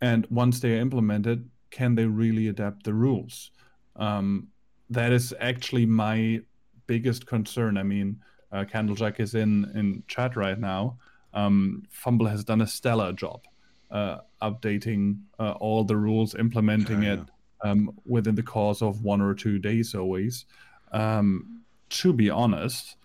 [0.00, 3.52] And once they are implemented, can they really adapt the rules?
[4.00, 4.48] Um,
[4.88, 6.40] that is actually my
[6.86, 7.76] biggest concern.
[7.76, 8.20] I mean,
[8.50, 10.98] uh, Candlejack is in in chat right now.
[11.32, 13.46] Um, FUMBBL has done a stellar job
[13.90, 17.20] uh, updating uh, all the rules, implementing Yeah, it
[17.62, 20.46] um, within the course of one or two days, always.
[20.92, 22.96] Um, to be honest,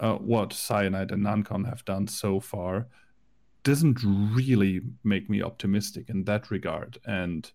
[0.00, 2.86] uh, what Cyanide and Nacon have done so far
[3.64, 7.50] doesn't really make me optimistic in that regard, and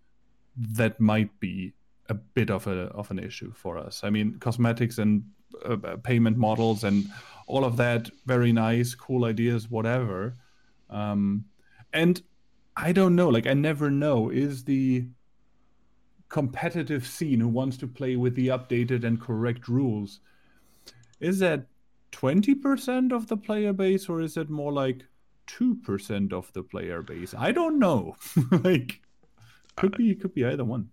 [0.56, 1.74] that might be
[2.10, 4.02] a bit of a of an issue for us.
[4.04, 5.24] I mean, cosmetics and
[5.66, 7.06] uh, uh, payment models and
[7.48, 10.38] all of that, very nice, cool ideas, whatever.
[10.90, 11.46] Um,
[11.92, 12.22] and
[12.76, 15.08] I don't know, like I never know, is the
[16.30, 20.20] competitive scene who wants to play with the updated and correct rules,
[21.20, 21.68] is that
[22.12, 25.06] 20% of the player base or is it more like
[25.48, 27.36] 2% of the player base?
[27.38, 28.16] I don't know.
[28.64, 29.02] like
[29.76, 30.90] could be could be either one.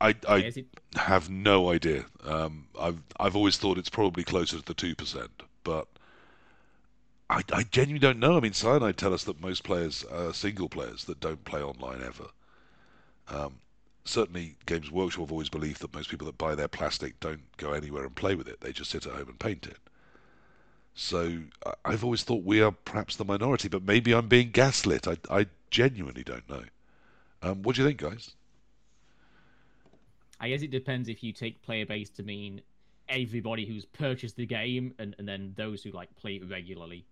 [0.00, 0.66] I, I it-
[0.96, 2.04] have no idea.
[2.24, 5.86] Um, I've I've always thought it's probably closer to the two percent, but
[7.30, 8.36] I, I genuinely don't know.
[8.36, 12.02] I mean, Cyanide tell us that most players are single players that don't play online
[12.02, 12.28] ever.
[13.28, 13.60] Um,
[14.04, 17.72] certainly, Games Workshop have always believed that most people that buy their plastic don't go
[17.72, 18.60] anywhere and play with it.
[18.60, 19.78] They just sit at home and paint it.
[20.94, 21.42] So
[21.84, 25.06] I've always thought we are perhaps the minority, but maybe I'm being gaslit.
[25.06, 26.64] I, I genuinely don't know.
[27.42, 28.32] Um, what do you think, guys?
[30.40, 32.60] I guess it depends if you take player base to mean
[33.08, 37.04] everybody who's purchased the game and, and then those who like play it regularly.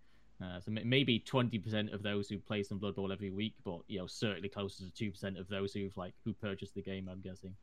[0.42, 3.80] Uh, so maybe twenty percent of those who play some Blood Bowl every week, but
[3.86, 7.08] you know certainly closer to two percent of those who've like who purchased the game.
[7.10, 7.54] I'm guessing.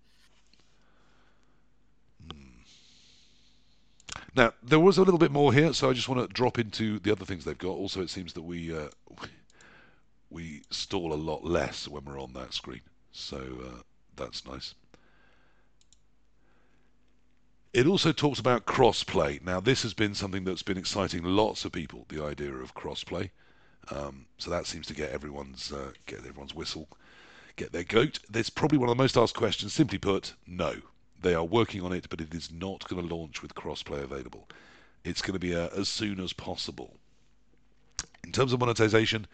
[4.35, 6.99] Now there was a little bit more here, so I just want to drop into
[6.99, 7.71] the other things they've got.
[7.71, 8.87] Also, it seems that we uh,
[10.29, 12.81] we stall a lot less when we're on that screen,
[13.11, 13.81] so uh,
[14.15, 14.73] that's nice.
[17.73, 19.41] It also talks about crossplay.
[19.41, 22.05] Now, this has been something that's been exciting lots of people.
[22.09, 23.29] The idea of crossplay,
[23.89, 26.89] um, so that seems to get everyone's uh, get everyone's whistle,
[27.55, 28.19] get their goat.
[28.29, 29.71] That's probably one of the most asked questions.
[29.71, 30.75] Simply put, no.
[31.21, 34.49] They are working on it, but it is not going to launch with crossplay available.
[35.05, 36.97] It's going to be uh, as soon as possible.
[38.25, 39.27] In terms of monetization,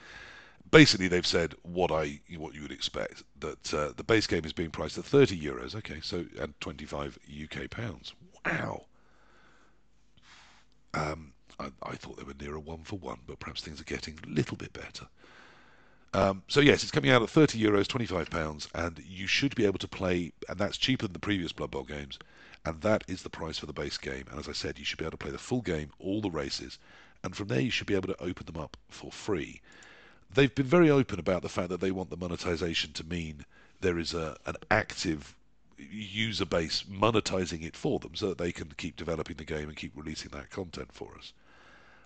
[0.70, 4.54] basically they've said what I what you would expect that uh, the base game is
[4.54, 5.76] being priced at 30 euros.
[5.76, 8.14] Okay, so and 25 UK pounds.
[8.48, 8.86] Wow.
[10.94, 14.18] Um, I, I thought they were nearer one for one, but perhaps things are getting
[14.26, 15.08] a little bit better.
[16.14, 19.66] Um, so yes, it's coming out at 30 euros, 25 pounds, and you should be
[19.66, 22.18] able to play, and that's cheaper than the previous Blood Bowl games,
[22.66, 24.24] and that is the price for the base game.
[24.32, 26.32] And as I said, you should be able to play the full game, all the
[26.32, 26.80] races,
[27.24, 29.62] and from there you should be able to open them up for free.
[30.34, 33.46] They've been very open about the fact that they want the monetization to mean
[33.82, 35.36] there is a an active
[35.78, 39.76] user base monetizing it for them, so that they can keep developing the game and
[39.78, 41.34] keep releasing that content for us.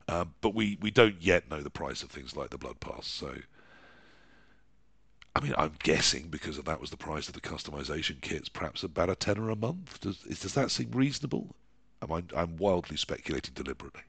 [0.08, 3.08] Um, but we, we don't yet know the price of things like the Blood Pass,
[3.08, 3.34] so
[5.36, 9.10] I mean, I'm guessing because that was the price of the customization kits, perhaps about
[9.10, 10.00] a tenner a month.
[10.02, 11.56] Does is, does that seem reasonable?
[12.02, 14.02] Am I, I'm wildly speculating deliberately.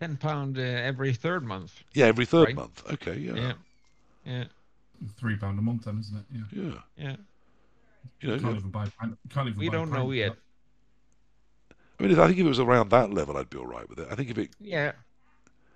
[0.00, 1.82] Ten pound uh, every third month.
[1.94, 2.56] Yeah, every third Right.
[2.56, 2.82] month.
[2.92, 3.52] Okay, yeah, Yeah,
[4.26, 4.44] yeah,
[5.16, 6.24] Three pound a month, then, isn't it?
[6.32, 6.62] Yeah.
[6.62, 6.80] yeah.
[6.96, 7.16] yeah.
[8.20, 8.88] You know, Can't even buy.
[8.98, 10.34] pint- Can't even We buy don't know yet.
[10.34, 10.38] that.
[11.98, 13.88] I mean, if, I think if it was around that level, I'd be all right
[13.88, 14.08] with it.
[14.10, 14.92] I think if it, Yeah,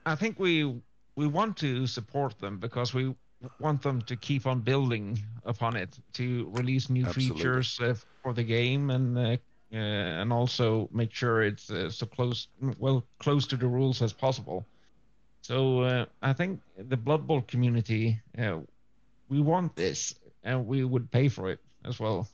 [0.07, 0.81] I think we
[1.16, 3.14] we want to support them because we
[3.59, 7.64] want them to keep on building upon it to release new Absolutely.
[7.64, 9.37] features uh, for the game and uh,
[9.72, 9.76] uh,
[10.20, 12.49] and also make sure it's uh, so close
[12.79, 14.68] well close to the rules as possible.
[15.43, 18.61] So uh, I think the Blood Bowl community uh,
[19.29, 22.29] we want this and we would pay for it as well.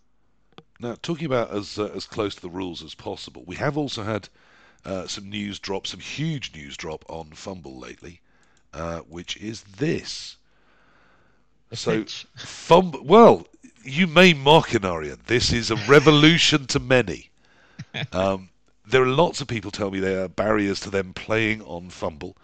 [0.81, 4.03] now talking about as uh, as close to the rules as possible, we have also
[4.03, 4.29] had
[4.85, 8.21] uh, some news drop, some huge news drop on FUMBBL lately,
[8.73, 10.37] uh, which is this.
[11.71, 12.27] The So- pitch.
[12.37, 13.05] FUMBBL.
[13.05, 13.47] Well,
[13.83, 15.25] you may mock Enarion.
[15.27, 17.31] This is a revolution to many.
[18.13, 18.51] Um,
[18.87, 22.35] there are lots of people tell me there are barriers to them playing on FUMBBL.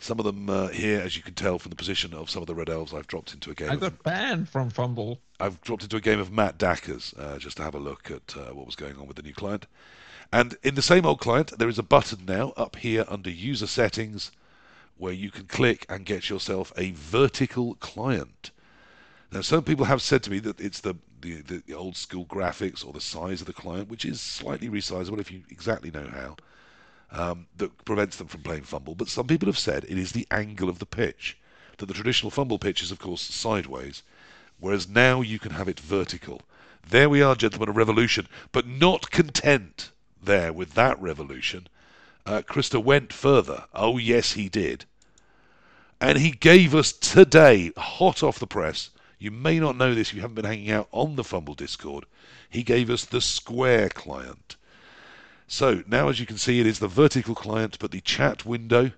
[0.00, 2.46] Some of them uh, here, as you can tell from the position of some of
[2.46, 3.70] the Red Elves, I've dropped into a game.
[3.70, 5.18] I of, got banned from FUMBBL.
[5.40, 8.36] I've dropped into a game of Matt Dacker's uh, just to have a look at
[8.36, 9.66] uh, what was going on with the new client.
[10.32, 13.66] And in the same old client, there is a button now up here under User
[13.66, 14.30] Settings
[14.98, 18.50] where you can click and get yourself a vertical client.
[19.32, 22.86] Now, some people have said to me that it's the, the, the old school graphics
[22.86, 26.36] or the size of the client, which is slightly resizable if you exactly know how,
[27.10, 28.96] um, that prevents them from playing FUMBBL.
[28.96, 31.38] But some people have said it is the angle of the pitch.
[31.78, 34.02] That the traditional FUMBBL pitch is, of course, sideways,
[34.58, 36.42] whereas now you can have it vertical.
[36.88, 38.28] There we are, gentlemen, a revolution.
[38.52, 39.90] But not content
[40.22, 41.68] there with that revolution,
[42.26, 43.64] uh, Christer went further.
[43.72, 44.84] Oh, yes, he did.
[46.00, 50.14] And he gave us today, hot off the press, you may not know this if
[50.14, 52.04] you haven't been hanging out on the FUMBBL Discord,
[52.48, 54.56] he gave us the Square client.
[55.50, 58.92] So now, as you can see, it is the vertical client, but the chat window,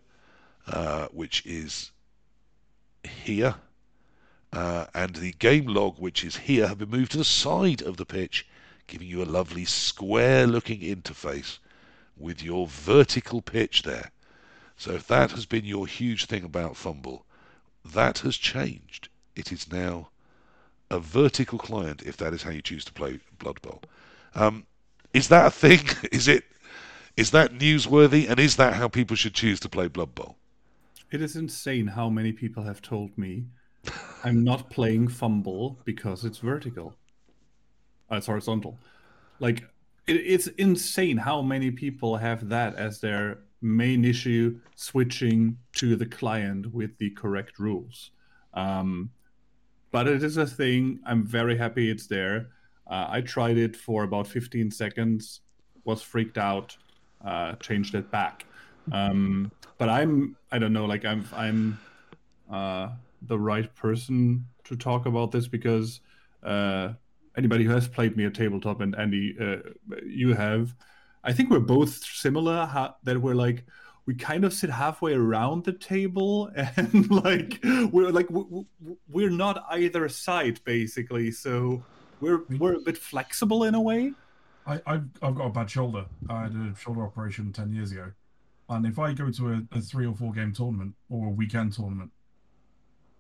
[0.67, 1.93] uh, which is
[3.05, 3.55] here,
[4.53, 7.97] uh, and the game log, which is here, have been moved to the side of
[7.97, 8.49] the pitch,
[8.89, 11.59] giving you a lovely square-looking interface
[12.17, 14.11] with your vertical pitch there.
[14.77, 17.23] So if that has been your huge thing about FUMBBL,
[17.85, 19.09] that has changed.
[19.37, 20.09] It is now
[20.91, 23.83] a vertical client if that is how you choose to play Blood Bowl.
[24.35, 24.67] Um,
[25.13, 25.81] is that a thing?
[26.13, 26.45] Is it?
[27.17, 28.29] Is that newsworthy?
[28.31, 30.37] And is that how people should choose to play Blood Bowl?
[31.11, 33.47] It is insane how many people have told me
[34.25, 36.95] I'm not playing FUMBBL because it's vertical.
[38.11, 38.79] Uh, it's horizontal.
[39.39, 39.65] Like,
[40.07, 46.07] it, it's insane how many people have that as their main issue switching to the
[46.07, 48.11] client with the correct rules.
[48.55, 49.11] Um,
[49.91, 51.01] but it is a thing.
[51.05, 52.51] I'm very happy it's there.
[52.91, 55.41] Uh, I tried it for about 15 seconds,
[55.85, 56.77] was freaked out,
[57.25, 58.45] uh, changed it back.
[58.93, 61.79] Um, but I'm I don't know like I'm I'm
[62.51, 62.89] uh,
[63.23, 66.01] the right person to talk about this because
[66.43, 66.93] uh,
[67.37, 69.57] anybody who has played me at tabletop and Andy uh,
[70.05, 70.75] you have
[71.23, 73.65] I think we're both similar ha- that we're like
[74.07, 77.61] we kind of sit halfway around the table and like
[77.93, 78.29] we're like
[79.09, 81.85] we're not either side basically so
[82.21, 84.13] we're we're a bit flexible in a way.
[84.67, 86.07] I, I've, I've got a bad shoulder.
[86.29, 88.13] I had a shoulder operation 10 years ago.
[88.69, 91.73] And if i go to a, a three or four game tournament or a weekend
[91.73, 92.13] tournament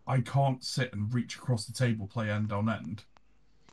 [0.07, 3.03] i can't sit and reach across the table play end on end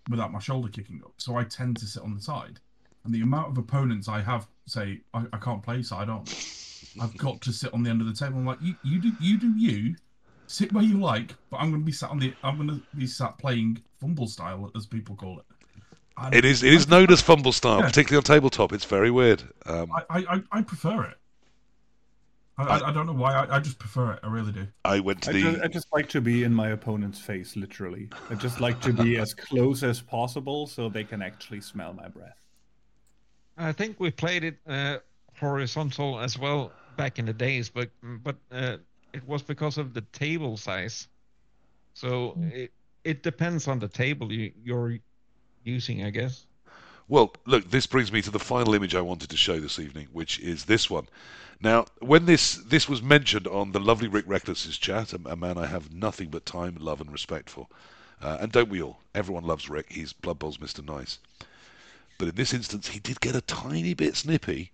[0.09, 1.13] without my shoulder kicking up.
[1.17, 2.59] So i tend to sit on the side.
[3.03, 6.25] And the amount of opponents i have say i, I can't play side on
[6.99, 8.37] I've got to sit on the end of the table.
[8.37, 9.95] I'm like, you, you do, you do you.
[10.47, 12.33] Sit where you like, but I'm going to be sat on the.
[12.41, 15.45] I'm going to be sat playing FUMBBL style, as people call it.
[16.17, 16.63] And it is.
[16.63, 17.87] It is known as FUMBBL style, yeah.
[17.87, 18.71] particularly on tabletop.
[18.71, 19.43] It's very weird.
[19.65, 21.17] Um, I, I, I prefer it.
[22.57, 23.33] I, I, I, don't know why.
[23.33, 24.19] I, I just prefer it.
[24.23, 24.65] I really do.
[24.83, 25.41] I went to the.
[25.41, 28.09] Just, I just like to be in my opponent's face, literally.
[28.29, 32.07] I just like to be as close as possible so they can actually smell my
[32.07, 32.39] breath.
[33.57, 34.97] I think we played it uh,
[35.35, 37.89] horizontal as well back in the days, but
[38.23, 38.77] but uh,
[39.13, 41.07] it was because of the table size.
[41.93, 42.53] So mm.
[42.53, 42.71] it
[43.03, 44.97] it depends on the table you, you're
[45.63, 46.45] using, I guess.
[47.07, 50.07] Well, look, this brings me to the final image I wanted to show this evening,
[50.11, 51.07] which is this one.
[51.61, 55.57] Now, when this this was mentioned on the lovely Rick Reckless's chat, a, a man
[55.57, 57.67] I have nothing but time, love, and respect for,
[58.21, 58.99] uh, and don't we all?
[59.15, 59.87] Everyone loves Rick.
[59.89, 60.85] He's Blood Bowl's Mr.
[60.85, 61.19] Nice.
[62.17, 64.71] But in this instance, he did get a tiny bit snippy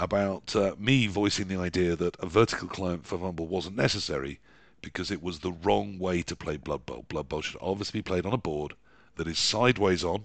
[0.00, 4.40] about uh, me voicing the idea that a vertical client for FUMBBL wasn't necessary
[4.82, 7.04] because it was the wrong way to play Blood Bowl.
[7.08, 8.74] Blood Bowl should obviously be played on a board
[9.16, 10.24] that is sideways on,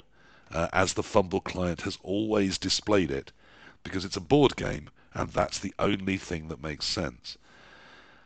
[0.52, 3.34] uh, as the FUMBBL client has always displayed it,
[3.84, 7.38] because it's a board game and that's the only thing that makes sense.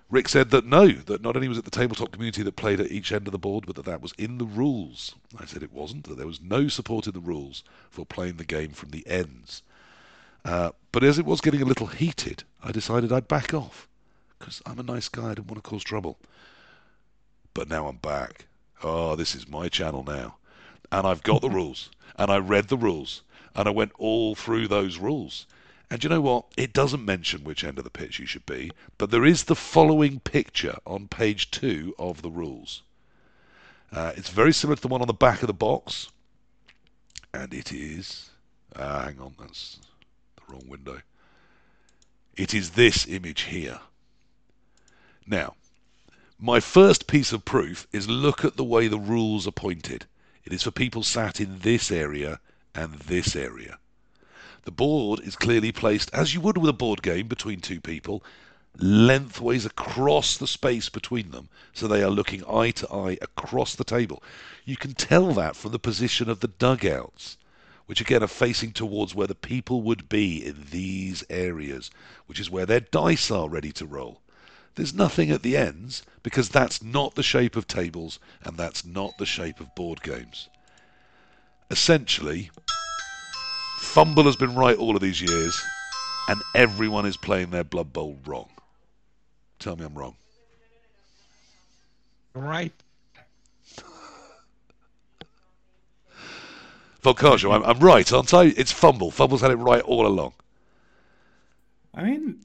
[0.10, 2.92] Rick said that no, that not only was it the tabletop community that played at
[2.92, 5.16] each end of the board, but that that was in the rules.
[5.38, 8.44] I said it wasn't, that there was no support in the rules for playing the
[8.46, 9.62] game from the ends.
[10.46, 13.88] Uh, but as it was getting a little heated, I decided I'd back off
[14.38, 15.32] because I'm a nice guy.
[15.32, 16.18] I didn't want to cause trouble.
[17.54, 18.46] But now I'm back.
[18.84, 20.38] Oh, this is my channel now.
[20.92, 21.90] And I've got the rules.
[22.16, 23.22] And I read the rules.
[23.56, 25.46] And I went all through those rules.
[25.92, 26.46] And you know what?
[26.56, 29.56] It doesn't mention which end of the pitch you should be, but there is the
[29.56, 32.84] following picture on page two of the rules.
[33.92, 36.10] Uh, it's very similar to the one on the back of the box.
[37.34, 38.30] And it is.
[38.76, 39.80] Uh, hang on, that's
[40.50, 41.02] wrong window.
[42.36, 43.80] It is this image here.
[45.28, 45.56] Now,
[46.40, 50.06] my first piece of proof is look at the way the rules are pointed.
[50.46, 52.40] It is for people sat in this area
[52.74, 53.78] and this area.
[54.64, 58.24] The board is clearly placed, as you would with a board game, between two people,
[58.78, 63.84] lengthways across the space between them, so they are looking eye to eye across the
[63.84, 64.24] table.
[64.66, 67.38] You can tell that from the position of the dugouts
[67.90, 71.90] which again are facing towards where the people would be in these areas,
[72.28, 74.22] which is where their dice are ready to roll.
[74.76, 79.18] There's nothing at the ends because that's not the shape of tables and that's not
[79.18, 80.50] the shape of board games.
[81.72, 82.52] Essentially,
[83.80, 85.60] FUMBBL has been right all of these years
[86.28, 88.50] and everyone is playing their Blood Bowl wrong.
[89.58, 90.16] Tell me I'm wrong.
[92.36, 92.72] Right.
[97.04, 98.46] Volkajo, I'm, I'm right, aren't I?
[98.58, 99.14] It's FUMBBL.
[99.14, 100.34] FUMBBL's had it right all along.
[101.94, 102.40] I mean,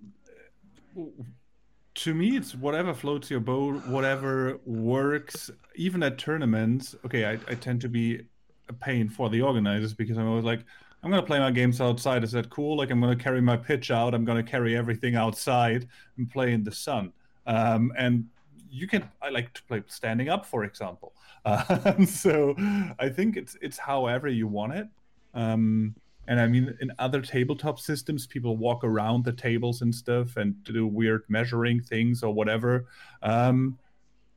[1.95, 5.51] to me, it's whatever floats your boat, whatever works.
[5.75, 8.25] Even at tournaments, okay, I, I tend to be
[8.69, 10.61] a pain for the organizers because I'm always like,
[11.03, 12.25] I'm gonna play my games outside.
[12.25, 12.79] Is that cool?
[12.79, 14.15] Like I'm gonna carry my pitch out.
[14.15, 15.87] I'm gonna carry everything outside
[16.17, 17.13] and play in the sun.
[17.47, 18.27] Um, and
[18.75, 19.09] you can.
[19.22, 21.12] I like to play standing up, for example.
[21.47, 22.55] Um, so
[22.99, 24.89] I think it's it's however you want it.
[25.35, 25.95] Um,
[26.27, 30.64] and I mean, in other tabletop systems, people walk around the tables and stuff and
[30.64, 32.87] do weird measuring things or whatever.
[33.22, 33.79] Um,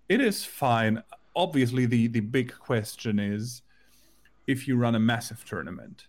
[0.10, 1.02] it is fine.
[1.34, 3.62] Obviously, the the big question is
[4.46, 6.08] if you run a massive tournament,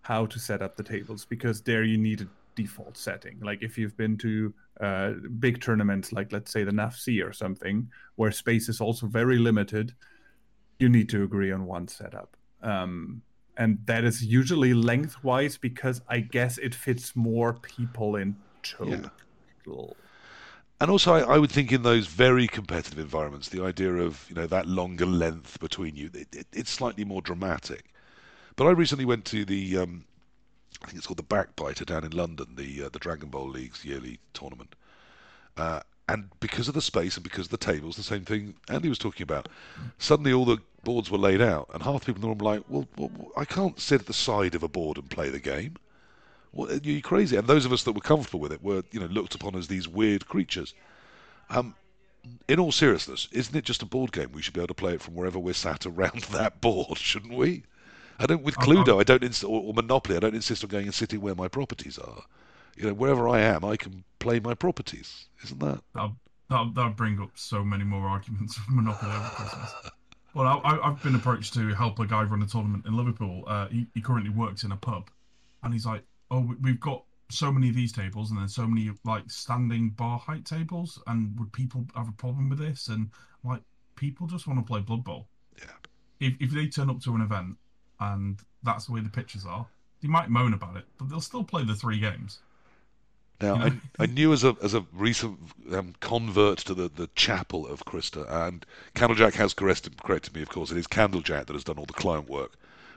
[0.00, 2.28] how to set up the tables because there you need a
[2.62, 3.38] default setting.
[3.40, 7.88] Like if you've been to uh, big tournaments, like let's say the NAFC or something,
[8.16, 9.94] where space is also very limited,
[10.80, 12.36] you need to agree on one setup.
[12.62, 13.22] Um,
[13.56, 19.10] and that is usually lengthwise because I guess it fits more people in total.
[19.66, 19.84] Yeah.
[20.80, 24.36] And also, I, I, would think in those very competitive environments, the idea of you
[24.36, 27.84] know that longer length between you, it, it, it's slightly more dramatic.
[28.54, 30.04] But I recently went to the um,
[30.82, 33.84] I think it's called the Backbiter down in London, the uh, the Dragon Bowl League's
[33.84, 34.74] yearly tournament.
[35.56, 38.88] Uh, and because of the space and because of the tables, the same thing Andy
[38.88, 39.48] was talking about.
[39.98, 42.56] Suddenly, all the boards were laid out, and half the people in the room were
[42.56, 45.40] like, "Well, well I can't sit at the side of a board and play the
[45.40, 45.76] game.
[46.52, 49.00] What, are you crazy?" And those of us that were comfortable with it were, you
[49.00, 50.74] know, looked upon as these weird creatures.
[51.50, 51.74] Um,
[52.46, 54.32] in all seriousness, isn't it just a board game?
[54.32, 57.34] We should be able to play it from wherever we're sat around that board, shouldn't
[57.34, 57.64] we?
[58.18, 59.00] I don't with Cluedo.
[59.00, 60.16] I don't ins- or, or Monopoly.
[60.16, 62.22] I don't insist on going and sitting where my properties are.
[62.76, 65.26] You know, wherever I am, I can play my properties.
[65.44, 65.80] Isn't that?
[65.94, 66.16] That'll,
[66.48, 69.74] that'll, that'll bring up so many more arguments for Monopoly over Christmas.
[70.34, 73.44] Well, I, have been approached to help a guy run a tournament in Liverpool.
[73.46, 75.10] Uh, he, he currently works in a pub,
[75.62, 78.90] and he's like, "Oh, we've got so many of these tables, and then so many
[79.04, 83.10] like standing bar height tables, and would people have a problem with this?" And
[83.42, 83.62] like,
[83.96, 85.28] people just want to play Blood Bowl.
[85.58, 85.72] Yeah.
[86.20, 87.56] If if they turn up to an event
[88.00, 89.66] and that's the way the pitches are,
[90.02, 92.38] they might moan about it, but they'll still play the three games.
[93.40, 95.38] Now, I, I knew as a as a recent
[95.72, 100.48] um, convert to the, the chapel of Christer, and Candlejack has corrected, corrected me, of
[100.48, 100.72] course.
[100.72, 102.54] It is Candlejack that has done all the client work,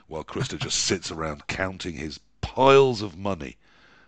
[0.08, 3.56] while Christer just sits around counting his piles of money,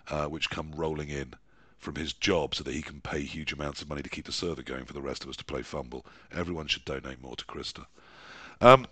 [0.09, 1.34] uh, which come rolling in
[1.78, 4.32] from his job so that he can pay huge amounts of money to keep the
[4.32, 6.05] server going for the rest of us to play FUMBBL.
[6.32, 7.84] Everyone should donate more to Christer.
[8.61, 8.86] Um,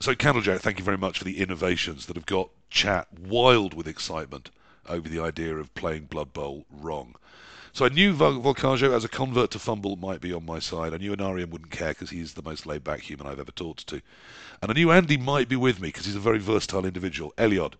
[0.00, 3.88] so, Candlejack, thank you very much for the innovations that have got chat wild with
[3.88, 4.50] excitement
[4.88, 7.14] over the idea of playing Blood Bowl wrong.
[7.72, 10.94] So I knew Vol- Volkajo as a convert to FUMBBL might be on my side.
[10.94, 13.86] I knew Enarion wouldn't care because he's the most laid back human I've ever talked
[13.88, 14.00] to.
[14.62, 17.32] And I knew Andy might be with me because he's a very versatile individual.
[17.36, 17.74] Elyod,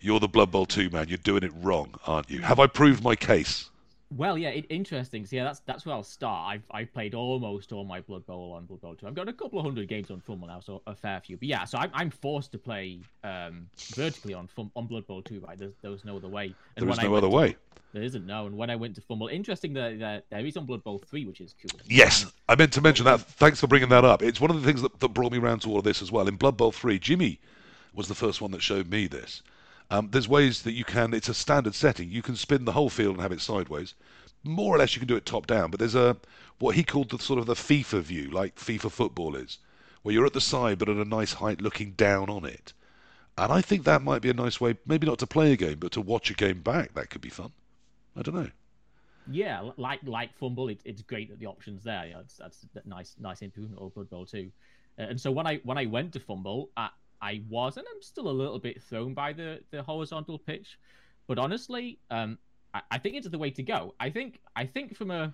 [0.00, 1.08] you're the Blood Bowl 2 man.
[1.08, 2.40] You're doing it wrong, aren't you?
[2.40, 3.68] Have I proved my case?
[4.16, 5.26] Well, yeah, it, interesting.
[5.26, 6.48] So yeah, that's that's where I'll start.
[6.48, 9.06] I've I've played almost all my Blood Bowl on Blood Bowl 2.
[9.06, 11.36] I've got a couple of hundred games on FUMBBL now, so a fair few.
[11.36, 15.22] But yeah, so I'm, I'm forced to play um, vertically on Fum- on Blood Bowl
[15.22, 15.58] 2, right?
[15.58, 16.54] There's, there was no other way.
[16.76, 17.56] And there is no other way.
[17.92, 18.46] There isn't no.
[18.46, 21.26] And when I went to FUMBBL, interesting that, that there is on Blood Bowl 3,
[21.26, 21.80] which is cool.
[21.86, 23.20] Yes, I meant to mention that.
[23.20, 24.22] Thanks for bringing that up.
[24.22, 26.12] It's one of the things that, that brought me around to all of this as
[26.12, 26.28] well.
[26.28, 27.40] In Blood Bowl 3, Jimmy
[27.92, 29.42] was the first one that showed me this.
[29.90, 31.14] Um, there's ways that you can.
[31.14, 32.10] It's a standard setting.
[32.10, 33.94] You can spin the whole field and have it sideways
[34.44, 36.16] more or less you can do it top down, but there's a
[36.58, 39.58] what he called the sort of the FIFA view, like FIFA football is,
[40.02, 42.72] where you're at the side but at a nice height looking down on it.
[43.36, 45.78] And I think that might be a nice way, maybe not to play a game,
[45.80, 46.94] but to watch a game back.
[46.94, 47.50] That could be fun.
[48.14, 48.50] I don't know.
[49.26, 52.12] Yeah, like like FUMBBL, it, it's great that the options there.
[52.20, 54.50] It's, that's nice nice improvement over Blood Bowl too.
[54.98, 56.90] Uh, and so when I when I went to FUMBBL, I,
[57.20, 60.78] I was and I'm still a little bit thrown by the the horizontal pitch,
[61.26, 62.38] but honestly, um,
[62.72, 63.94] I, I think it's the way to go.
[64.00, 65.32] I think I think from a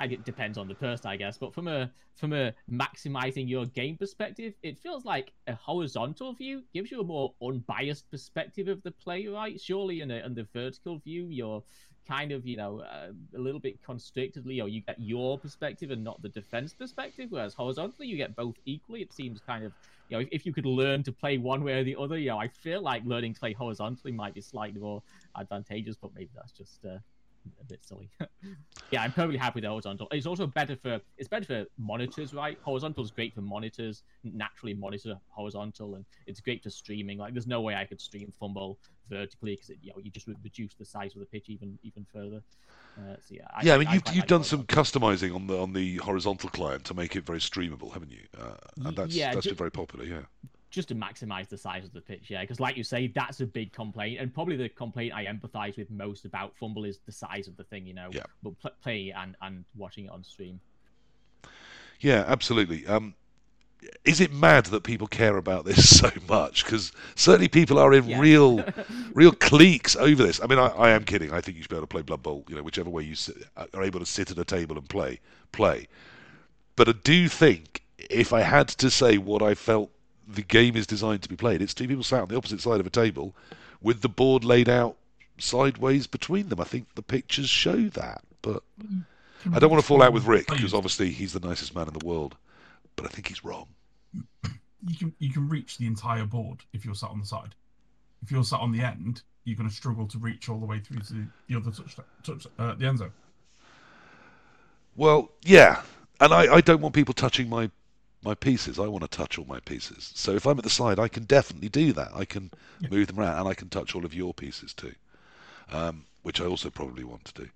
[0.00, 3.96] it depends on the person, I guess, but from a from a maximizing your game
[3.96, 8.90] perspective, it feels like a horizontal view gives you a more unbiased perspective of the
[8.90, 9.60] play, right?
[9.60, 11.62] Surely in, a, in the vertical view, you're
[12.06, 16.02] kind of you know uh, a little bit constrictedly, or you get your perspective and
[16.02, 17.26] not the defense perspective.
[17.30, 19.02] Whereas horizontally, you get both equally.
[19.02, 19.72] It seems kind of
[20.08, 22.30] you know if, if you could learn to play one way or the other, you
[22.30, 25.02] know I feel like learning to play horizontally might be slightly more
[25.38, 26.98] advantageous, but maybe that's just uh,
[27.60, 28.10] a bit silly.
[28.90, 30.08] yeah, I'm perfectly happy with the horizontal.
[30.10, 32.58] It's also better for it's better for monitors, right?
[32.62, 37.18] Horizontal is great for monitors, naturally monitor horizontal, and it's great for streaming.
[37.18, 38.76] Like, there's no way I could stream FUMBBL
[39.08, 42.42] vertically because you know you just reduce the size of the pitch even even further.
[42.98, 43.74] Uh, so yeah, I, yeah.
[43.74, 46.94] I mean, you've, you've like done some customizing on the on the horizontal client to
[46.94, 48.22] make it very streamable, haven't you?
[48.38, 50.04] Uh, and that's yeah, that's just, very popular.
[50.04, 50.22] Yeah
[50.72, 52.40] just to maximize the size of the pitch, yeah.
[52.40, 55.90] Because, like you say, that's a big complaint, and probably the complaint I empathize with
[55.90, 58.08] most about FUMBBL is the size of the thing, you know.
[58.10, 58.22] Yeah.
[58.42, 60.58] But pl- play and and watching it on stream.
[62.00, 62.84] Yeah, absolutely.
[62.86, 63.14] Um,
[64.04, 66.64] is it mad that people care about this so much?
[66.64, 68.18] Because certainly people are in yeah.
[68.18, 68.64] real,
[69.14, 70.40] real cliques over this.
[70.42, 71.32] I mean, I, I, am kidding.
[71.32, 72.44] I think you should be able to play Blood Bowl.
[72.48, 75.20] You know, whichever way you sit, are able to sit at a table and play,
[75.52, 75.86] play.
[76.76, 79.91] But I do think if I had to say what I felt
[80.26, 81.62] the game is designed to be played.
[81.62, 83.34] It's two people sat on the opposite side of a table
[83.80, 84.96] with the board laid out
[85.38, 86.60] sideways between them.
[86.60, 88.62] I think the pictures show that, but
[89.52, 91.94] I don't want to fall out with Rick because obviously he's the nicest man in
[91.94, 92.36] the world,
[92.96, 93.66] but I think he's wrong.
[94.12, 97.54] You can you can reach the entire board if you're sat on the side.
[98.22, 100.78] If you're sat on the end, you're going to struggle to reach all the way
[100.78, 103.12] through to the other touch, touch uh, the end zone.
[104.94, 105.82] Well, yeah,
[106.20, 107.70] and I, I don't want people touching my
[108.24, 108.78] my pieces.
[108.78, 110.12] I want to touch all my pieces.
[110.14, 112.10] So if I'm at the side, I can definitely do that.
[112.14, 112.50] I can
[112.80, 112.88] yeah.
[112.90, 114.94] move them around, and I can touch all of your pieces too,
[115.70, 117.48] um, which I also probably want to do.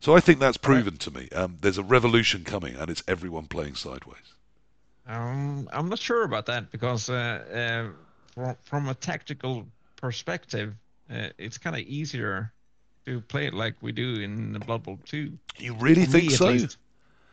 [0.00, 1.00] So I think that's proven right.
[1.00, 1.28] to me.
[1.30, 4.34] Um, there's a revolution coming, and it's everyone playing sideways.
[5.06, 7.92] Um, I'm not sure about that because uh, uh,
[8.34, 10.74] from, from a tactical perspective,
[11.10, 12.52] uh, it's kind of easier
[13.06, 15.32] to play it like we do in the Blood Bowl 2.
[15.58, 16.46] You really For think me, so?
[16.48, 16.76] least.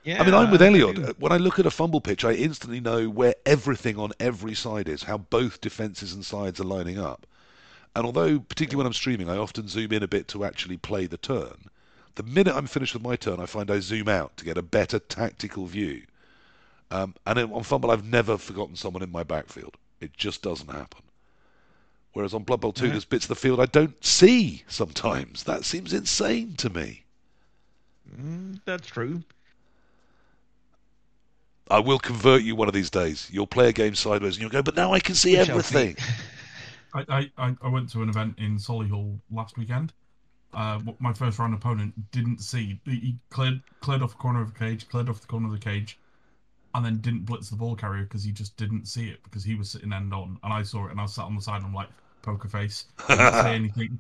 [0.08, 0.98] Yeah, I mean, I'm with Elliot.
[1.00, 4.56] Uh, When I look at a FUMBBL pitch, I instantly know where everything on every
[4.56, 7.28] side is, how both defences and sides are lining up.
[7.94, 11.08] And although, particularly when I'm streaming, I often zoom in a bit to actually play
[11.08, 11.66] the turn,
[12.16, 14.62] the minute I'm finished with my turn, I find I zoom out to get a
[14.62, 16.04] better tactical view.
[16.90, 19.76] Um, and on FUMBBL, I've never forgotten someone in my backfield.
[20.00, 21.02] It just doesn't happen.
[22.14, 22.92] Whereas on Blood Bowl 2, Yeah.
[22.94, 25.44] there's bits of the field I don't see sometimes.
[25.44, 27.04] That seems insane to me.
[28.10, 29.24] Mm, that's true.
[31.72, 33.30] I will convert you one of these days.
[33.32, 35.62] You'll play a game sideways and you'll go, but now I can see We shall
[35.62, 35.86] see.
[35.86, 35.98] everything.
[36.94, 39.94] I, I, I- I went to an event in Solihull last weekend.
[40.54, 42.82] Uh, my first round opponent didn't see.
[42.86, 45.54] He he cleared cleared off the corner of the cage, cleared off the corner of
[45.54, 46.00] the cage,
[46.74, 49.56] and then didn't blitz the ball carrier because he just didn't see it because he
[49.56, 51.58] was sitting end on, and I saw it and I was sat on the side
[51.58, 51.90] and I'm like
[52.22, 54.00] poker face, didn't say anything,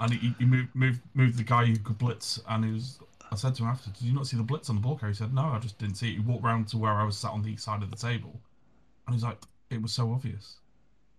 [0.00, 3.00] and he, he moved moved moved the guy who could blitz, and he was.
[3.30, 5.12] I said to him after, "Did you not see the blitz on the ball carrier?"
[5.12, 7.16] He said, "No, I just didn't see it." He walked round to where I was
[7.18, 8.40] sat on the east side of the table,
[9.06, 9.38] and he's like,
[9.70, 10.58] "It was so obvious."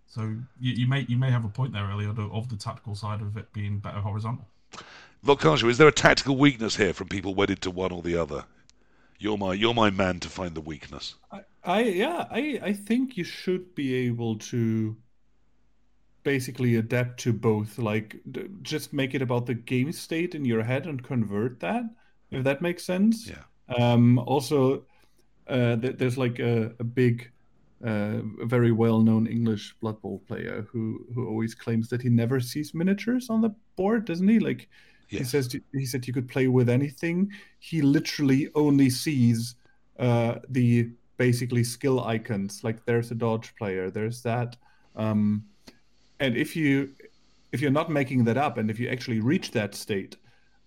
[0.08, 0.22] So
[0.60, 3.22] you, you may you may have a point there, Elliot, of of the tactical side
[3.22, 4.48] of it being better horizontal.
[5.24, 8.46] Volkajo, is there a tactical weakness here from people wedded to one or the other?
[9.20, 11.16] You're my you're my man to find the weakness.
[11.32, 14.96] I, I yeah, I I think you should be able to
[16.24, 17.78] basically adapt to both.
[17.78, 21.84] Like, d- just make it about the game state in your head and convert that,
[22.32, 23.28] if that makes sense.
[23.28, 23.44] Yeah.
[23.76, 24.86] Um, also,
[25.48, 27.32] uh, th- there's like a, a big,
[27.84, 32.74] uh, very well-known English Blood Bowl player who who always claims that he never sees
[32.74, 34.40] miniatures on the board, doesn't he?
[34.40, 34.68] Like,
[35.08, 37.32] he says he said you could play with anything.
[37.60, 39.56] He literally only sees
[39.98, 42.64] uh, the basically skill icons.
[42.64, 44.56] Like there's a dodge player, there's that,
[44.96, 45.46] um,
[46.20, 46.90] and if you
[47.52, 50.16] if you're not making that up, and if you actually reach that state,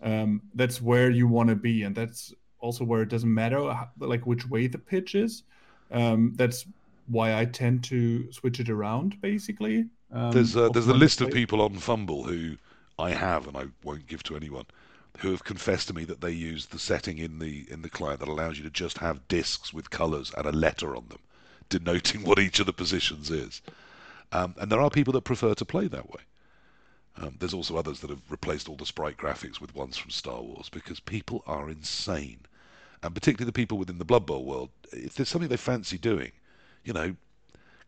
[0.03, 3.89] um, that's where you want to be, and that's also where it doesn't matter how,
[3.99, 5.45] like which way the pitch is.
[5.91, 6.67] Um, that's
[7.07, 9.87] why I tend to switch it around, basically.
[10.13, 12.57] Um, There's a, there's a list of people on FUMBBL who
[12.99, 14.67] I have and I won't give to anyone
[15.19, 18.21] who have confessed to me that they use the setting in the in the client
[18.21, 21.19] that allows you to just have discs with colours and a letter on them,
[21.69, 23.63] denoting what each of the positions is.
[24.33, 26.21] Um, and there are people that prefer to play that way.
[27.17, 30.41] Um, there's also others that have replaced all the sprite graphics with ones from Star
[30.41, 32.41] Wars because people are insane,
[33.03, 34.71] and particularly the people within the Blood Bowl world.
[34.93, 36.33] If there's something they fancy doing,
[36.85, 37.15] you know,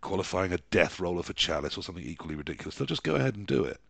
[0.02, 3.46] qualifying a death roller for Chalice or something equally ridiculous, they'll just go ahead and
[3.46, 3.80] do it,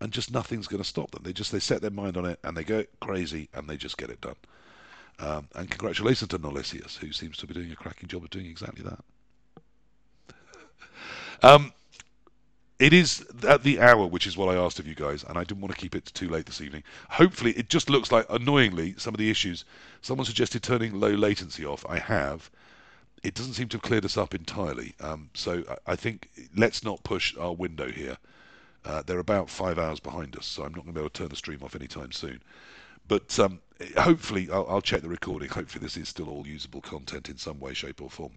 [0.00, 1.22] and just nothing's going to stop them.
[1.24, 3.98] They just they set their mind on it and they go crazy and they just
[3.98, 4.36] get it done.
[5.18, 8.46] Um, and congratulations to Nolesius, who seems to be doing a cracking job of doing
[8.46, 9.04] exactly that.
[11.40, 11.72] Um,
[12.78, 15.42] it is at the hour, which is what I asked of you guys, and I
[15.42, 16.84] didn't want to keep it too late this evening.
[17.10, 19.64] Hopefully, it just looks like, annoyingly, some of the issues.
[20.00, 21.84] Someone suggested turning low latency off.
[21.88, 22.50] I have.
[23.24, 24.94] It doesn't seem to have cleared us up entirely.
[25.00, 28.16] Um, so I, think let's not push our window here.
[28.84, 31.18] Uh, they're about five hours behind us, so I'm not going to be able to
[31.18, 32.40] turn the stream off anytime soon.
[33.08, 33.58] But um,
[33.96, 35.48] hopefully, I'll, I'll check the recording.
[35.48, 38.32] Hopefully, this is still all usable content in some way, shape, or form.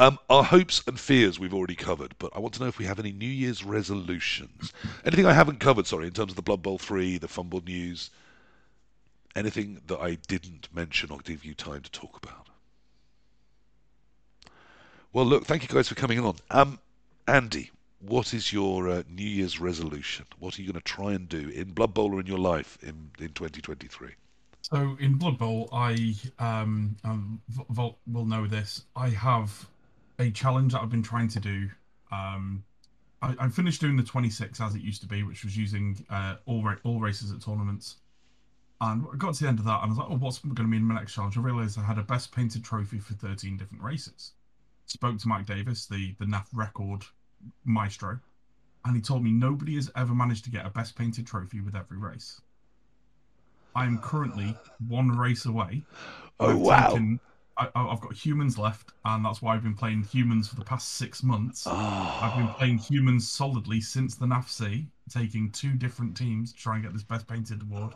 [0.00, 2.86] Um, our hopes and fears we've already covered, but I want to know if we
[2.86, 4.72] have any New Year's resolutions.
[5.04, 8.08] Anything I haven't covered, sorry, in terms of the Blood Bowl 3, the FUMBBL News,
[9.36, 12.48] anything that I didn't mention or give you time to talk about.
[15.12, 16.36] Well, look, thank you guys for coming on.
[16.50, 16.78] Um,
[17.28, 20.24] Andy, what is your uh, New Year's resolution?
[20.38, 22.78] What are you going to try and do in Blood Bowl or in your life
[22.80, 24.08] in, in 2023?
[24.62, 28.84] So in Blood Bowl, I um, um V- Volt will know this.
[28.96, 29.68] I have
[30.20, 31.68] a challenge that I've been trying to do.
[32.12, 32.62] Um,
[33.22, 36.36] I, I finished doing the 26 as it used to be, which was using uh,
[36.46, 37.96] all ra- all races at tournaments.
[38.82, 40.54] And I got to the end of that, and I was like, "Oh, what's going
[40.56, 43.14] to be in my next challenge?" I realised I had a best painted trophy for
[43.14, 44.32] 13 different races.
[44.86, 47.04] Spoke to Mike Davis, the the NAF record
[47.64, 48.18] maestro,
[48.84, 51.74] and he told me nobody has ever managed to get a best painted trophy with
[51.74, 52.40] every race.
[53.76, 54.56] I am currently
[54.88, 55.82] one race away.
[56.40, 56.88] Oh, wow.
[56.88, 57.20] taken-
[57.60, 60.94] I, I've got humans left, and that's why I've been playing humans for the past
[60.94, 61.66] six months.
[61.66, 66.74] I've been Oh, playing humans solidly since the NAFC, taking two different teams to try
[66.76, 67.92] and get this best painted award,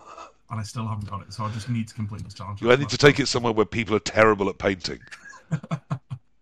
[0.51, 1.33] and I still haven't got it.
[1.33, 2.61] So I just need to complete this challenge.
[2.61, 5.01] you need to take it somewhere where people are terrible at painting.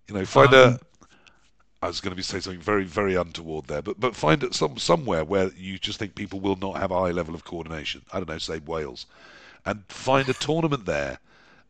[0.09, 0.67] You know, find a.
[0.69, 0.79] Um,
[1.83, 4.55] I was going to be saying something very, very untoward there, but but find it
[4.55, 8.03] some somewhere where you just think people will not have a high level of coordination.
[8.13, 9.07] I don't know, say Wales,
[9.67, 11.19] and find a tournament there,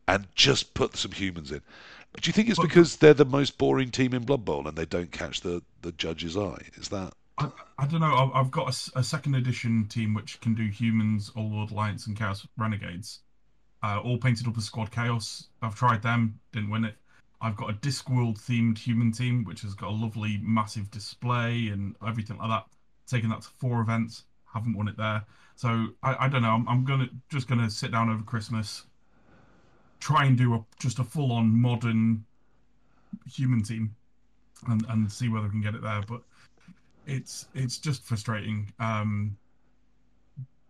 [0.07, 1.61] and just put some humans in.
[2.21, 4.85] Do you think it's because they're the most boring team in Blood Bowl and they
[4.85, 6.61] don't catch the the judge's eye?
[6.75, 7.49] Is that I,
[7.79, 8.13] I don't know.
[8.13, 12.05] I've, I've got a a, second edition team which can do humans, Old World Alliance,
[12.05, 13.21] and Chaos Renegades,
[13.81, 15.47] uh, all painted up as Squad Chaos.
[15.61, 16.95] I've tried them, didn't win it.
[17.41, 21.95] I've got a Discworld themed human team which has got a lovely massive display and
[22.07, 22.65] everything like that.
[23.07, 24.23] Taking that to four events,
[24.53, 25.25] haven't won it there.
[25.55, 26.51] So I, I don't know.
[26.51, 28.83] I'm, I'm gonna just gonna sit down over Christmas,
[30.03, 32.25] try and do a just a full on modern
[33.31, 33.95] human team,
[34.67, 36.03] and and see whether we can get it there.
[36.07, 36.21] But
[37.07, 38.71] it's it's just frustrating.
[38.79, 39.37] Um,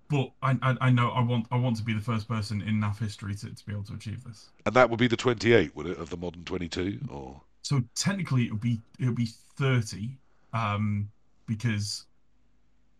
[0.09, 2.79] but I, I, I know I want I want to be the first person in
[2.79, 4.49] NAF history to, to be able to achieve this.
[4.67, 6.99] And that would be the 28, would it, of the modern 22?
[7.09, 10.17] Or So technically, it would be it would be thirty,
[10.53, 11.09] um,
[11.47, 12.05] because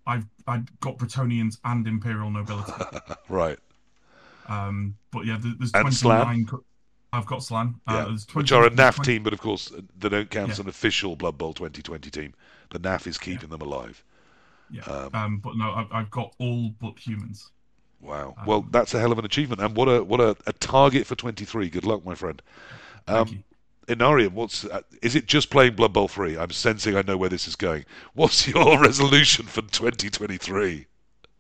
[0.08, 2.74] I've I've got Bretonnians and Imperial nobility.
[3.30, 3.60] right,
[4.48, 6.48] Um, but yeah, there's And twenty Slann?
[7.12, 7.76] I've got Slann.
[7.88, 10.60] Uh, yeah, which are a NAF 20 team, but of course they don't count as
[10.60, 12.34] an official Blood Bowl 2020 team.
[12.72, 14.04] The NAF is keeping them alive.
[14.70, 14.82] Yeah.
[14.84, 17.52] Um, Um, but no, I've, I've got all but humans.
[18.02, 18.34] Wow.
[18.38, 21.06] Um, Well, that's a hell of an achievement, and what a what a, a target
[21.08, 21.70] for 23.
[21.70, 22.42] Good luck, my friend.
[23.08, 23.44] Um.
[23.88, 26.38] Enarion, what's uh, is it just playing Blood Bowl 3?
[26.38, 27.84] I'm sensing I know where this is going.
[28.14, 30.88] What's your resolution for 2023?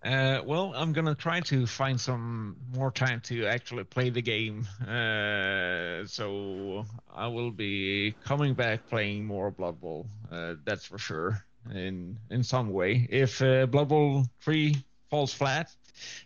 [0.03, 4.67] Uh, well, I'm gonna try to find some more time to actually play the game.
[4.81, 10.05] Uh, so I will be coming back playing more Blood Bowl.
[10.29, 11.45] Uh, that's for sure.
[11.73, 14.75] In in some way, if uh, Blood Bowl three
[15.09, 15.73] falls flat,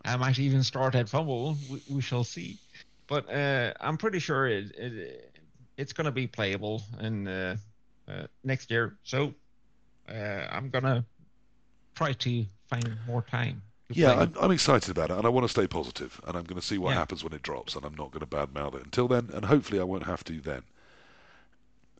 [0.03, 1.69] I might even start at FUMBBL.
[1.69, 2.57] We, we shall see.
[3.05, 5.33] But uh, I'm pretty sure it, it
[5.77, 7.57] it's gonna be playable in uh,
[8.07, 8.97] uh, next year.
[9.03, 9.35] So
[10.07, 11.05] I'm gonna
[11.93, 13.61] try to find more time.
[13.89, 14.11] Yeah.
[14.11, 16.65] I'm, I'm excited about it, and I want to stay positive, and I'm going to
[16.65, 16.95] see what Yeah.
[16.95, 19.79] happens when it drops, and I'm not going to badmouth it until then, and hopefully
[19.79, 20.63] I won't have to then.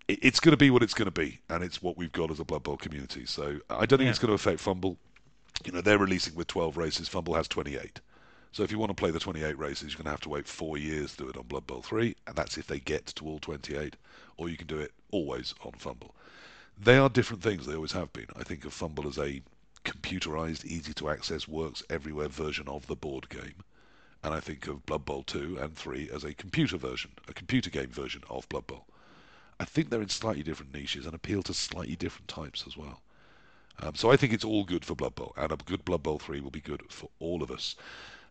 [0.07, 2.31] It, it's going to be what it's going to be, and it's what we've got
[2.31, 3.25] as a Blood Bowl community.
[3.25, 4.09] So I don't think Yeah.
[4.09, 4.97] it's going to affect FUMBBL.
[5.65, 7.09] You know, they're releasing with 12 races.
[7.09, 7.99] FUMBBL has 28.
[8.51, 10.47] So if you want to play the 28 races, you're going to have to wait
[10.47, 13.25] four years to do it on Blood Bowl 3, and that's if they get to
[13.25, 13.95] all 28,
[14.38, 16.09] or you can do it always on FUMBBL.
[16.81, 17.65] They are different things.
[17.65, 18.27] They always have been.
[18.35, 19.41] I think of FUMBBL as a
[19.84, 23.63] computerized, easy to access, works everywhere version of the board game.
[24.23, 27.69] And I think of Blood Bowl 2 and 3 as a computer version, a computer
[27.69, 28.86] game version of Blood Bowl.
[29.59, 33.01] I think they're in slightly different niches and appeal to slightly different types as well.
[33.82, 36.19] Um, so I think it's all good for Blood Bowl, and a good Blood Bowl
[36.19, 37.75] 3 will be good for all of us.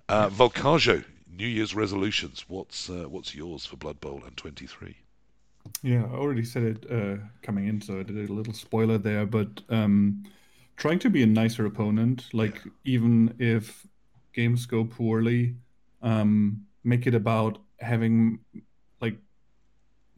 [0.09, 2.45] Uh, Volkajo, New Year's resolutions.
[2.49, 4.97] What's uh, what's yours for Blood Bowl and 23?
[5.83, 9.27] Yeah, I already said it uh, coming in, so I did a little spoiler there.
[9.27, 10.25] But um,
[10.77, 13.87] trying to be a nicer opponent, like even if
[14.33, 15.57] games go poorly,
[16.03, 18.39] um, make it about having
[19.01, 19.17] like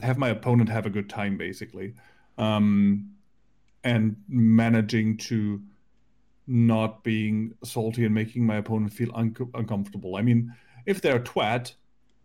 [0.01, 1.95] have my opponent have a good time, basically,
[2.37, 3.11] um,
[3.85, 5.63] and managing to
[6.47, 10.17] not being salty and making my opponent feel un- uncomfortable.
[10.17, 10.55] I mean,
[10.87, 11.75] if they're a twat,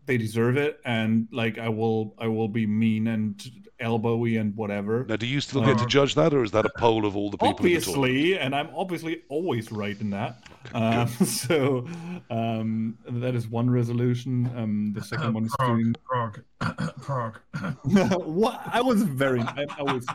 [0.06, 3.42] they deserve it, and like I will, I will be mean and
[3.80, 5.04] elbowy and whatever.
[5.08, 7.16] Now, do you still get to Uh, judge that, or is that a poll of
[7.16, 7.76] all the people in the?
[7.76, 10.42] Obviously, and I'm obviously always right in that.
[10.72, 11.86] Um, so
[12.30, 14.50] um, that is one resolution.
[14.56, 15.94] Um, the second one is Prague, doing.
[16.04, 16.40] Prague,
[17.00, 17.40] Prague.
[18.24, 18.60] what?
[18.66, 19.40] I was very.
[19.40, 20.06] I, I was.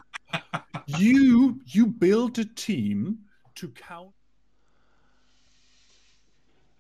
[0.88, 3.20] You you built a team
[3.56, 4.12] to count.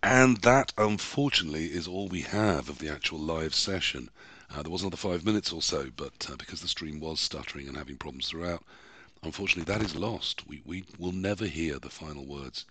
[0.03, 4.09] And that, unfortunately, is all we have of the actual live session.
[4.49, 7.67] Uh, there was another five minutes or so, but uh, because the stream was stuttering
[7.67, 8.63] and having problems throughout,
[9.23, 10.47] unfortunately, that is lost.
[10.47, 12.65] We, we will never hear the final words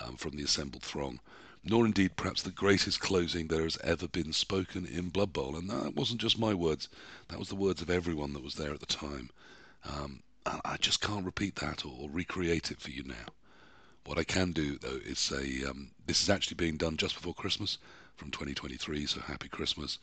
[0.00, 1.20] um, from the assembled throng,
[1.64, 5.56] nor indeed perhaps the greatest closing there has ever been spoken in Blood Bowl.
[5.56, 6.88] And that wasn't just my words,
[7.28, 9.30] that was the words of everyone that was there at the time.
[9.84, 13.26] Um, I just can't repeat that or, or recreate it for you now.
[14.06, 17.32] What I can do though is say um, this is actually being done just before
[17.32, 17.78] Christmas
[18.16, 19.98] from 2023, so happy Christmas.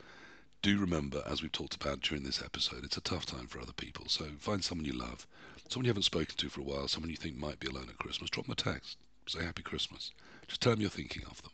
[0.63, 3.73] Do remember, as we've talked about during this episode, it's a tough time for other
[3.73, 4.05] people.
[4.07, 5.27] So find someone you love,
[5.69, 7.97] someone you haven't spoken to for a while, someone you think might be alone at
[7.99, 8.31] Christmas.
[8.31, 8.97] Drop them a text,
[9.27, 10.11] say happy Christmas.
[10.47, 11.51] Just tell them you're thinking of them.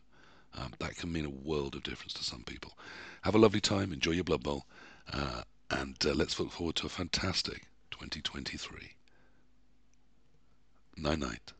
[0.54, 2.78] Um, that can mean a world of difference to some people.
[3.22, 4.64] Have a lovely time, enjoy your Blood Bowl,
[5.12, 8.94] uh, and uh, let's look forward to a fantastic 2023.
[10.96, 11.52] Night night.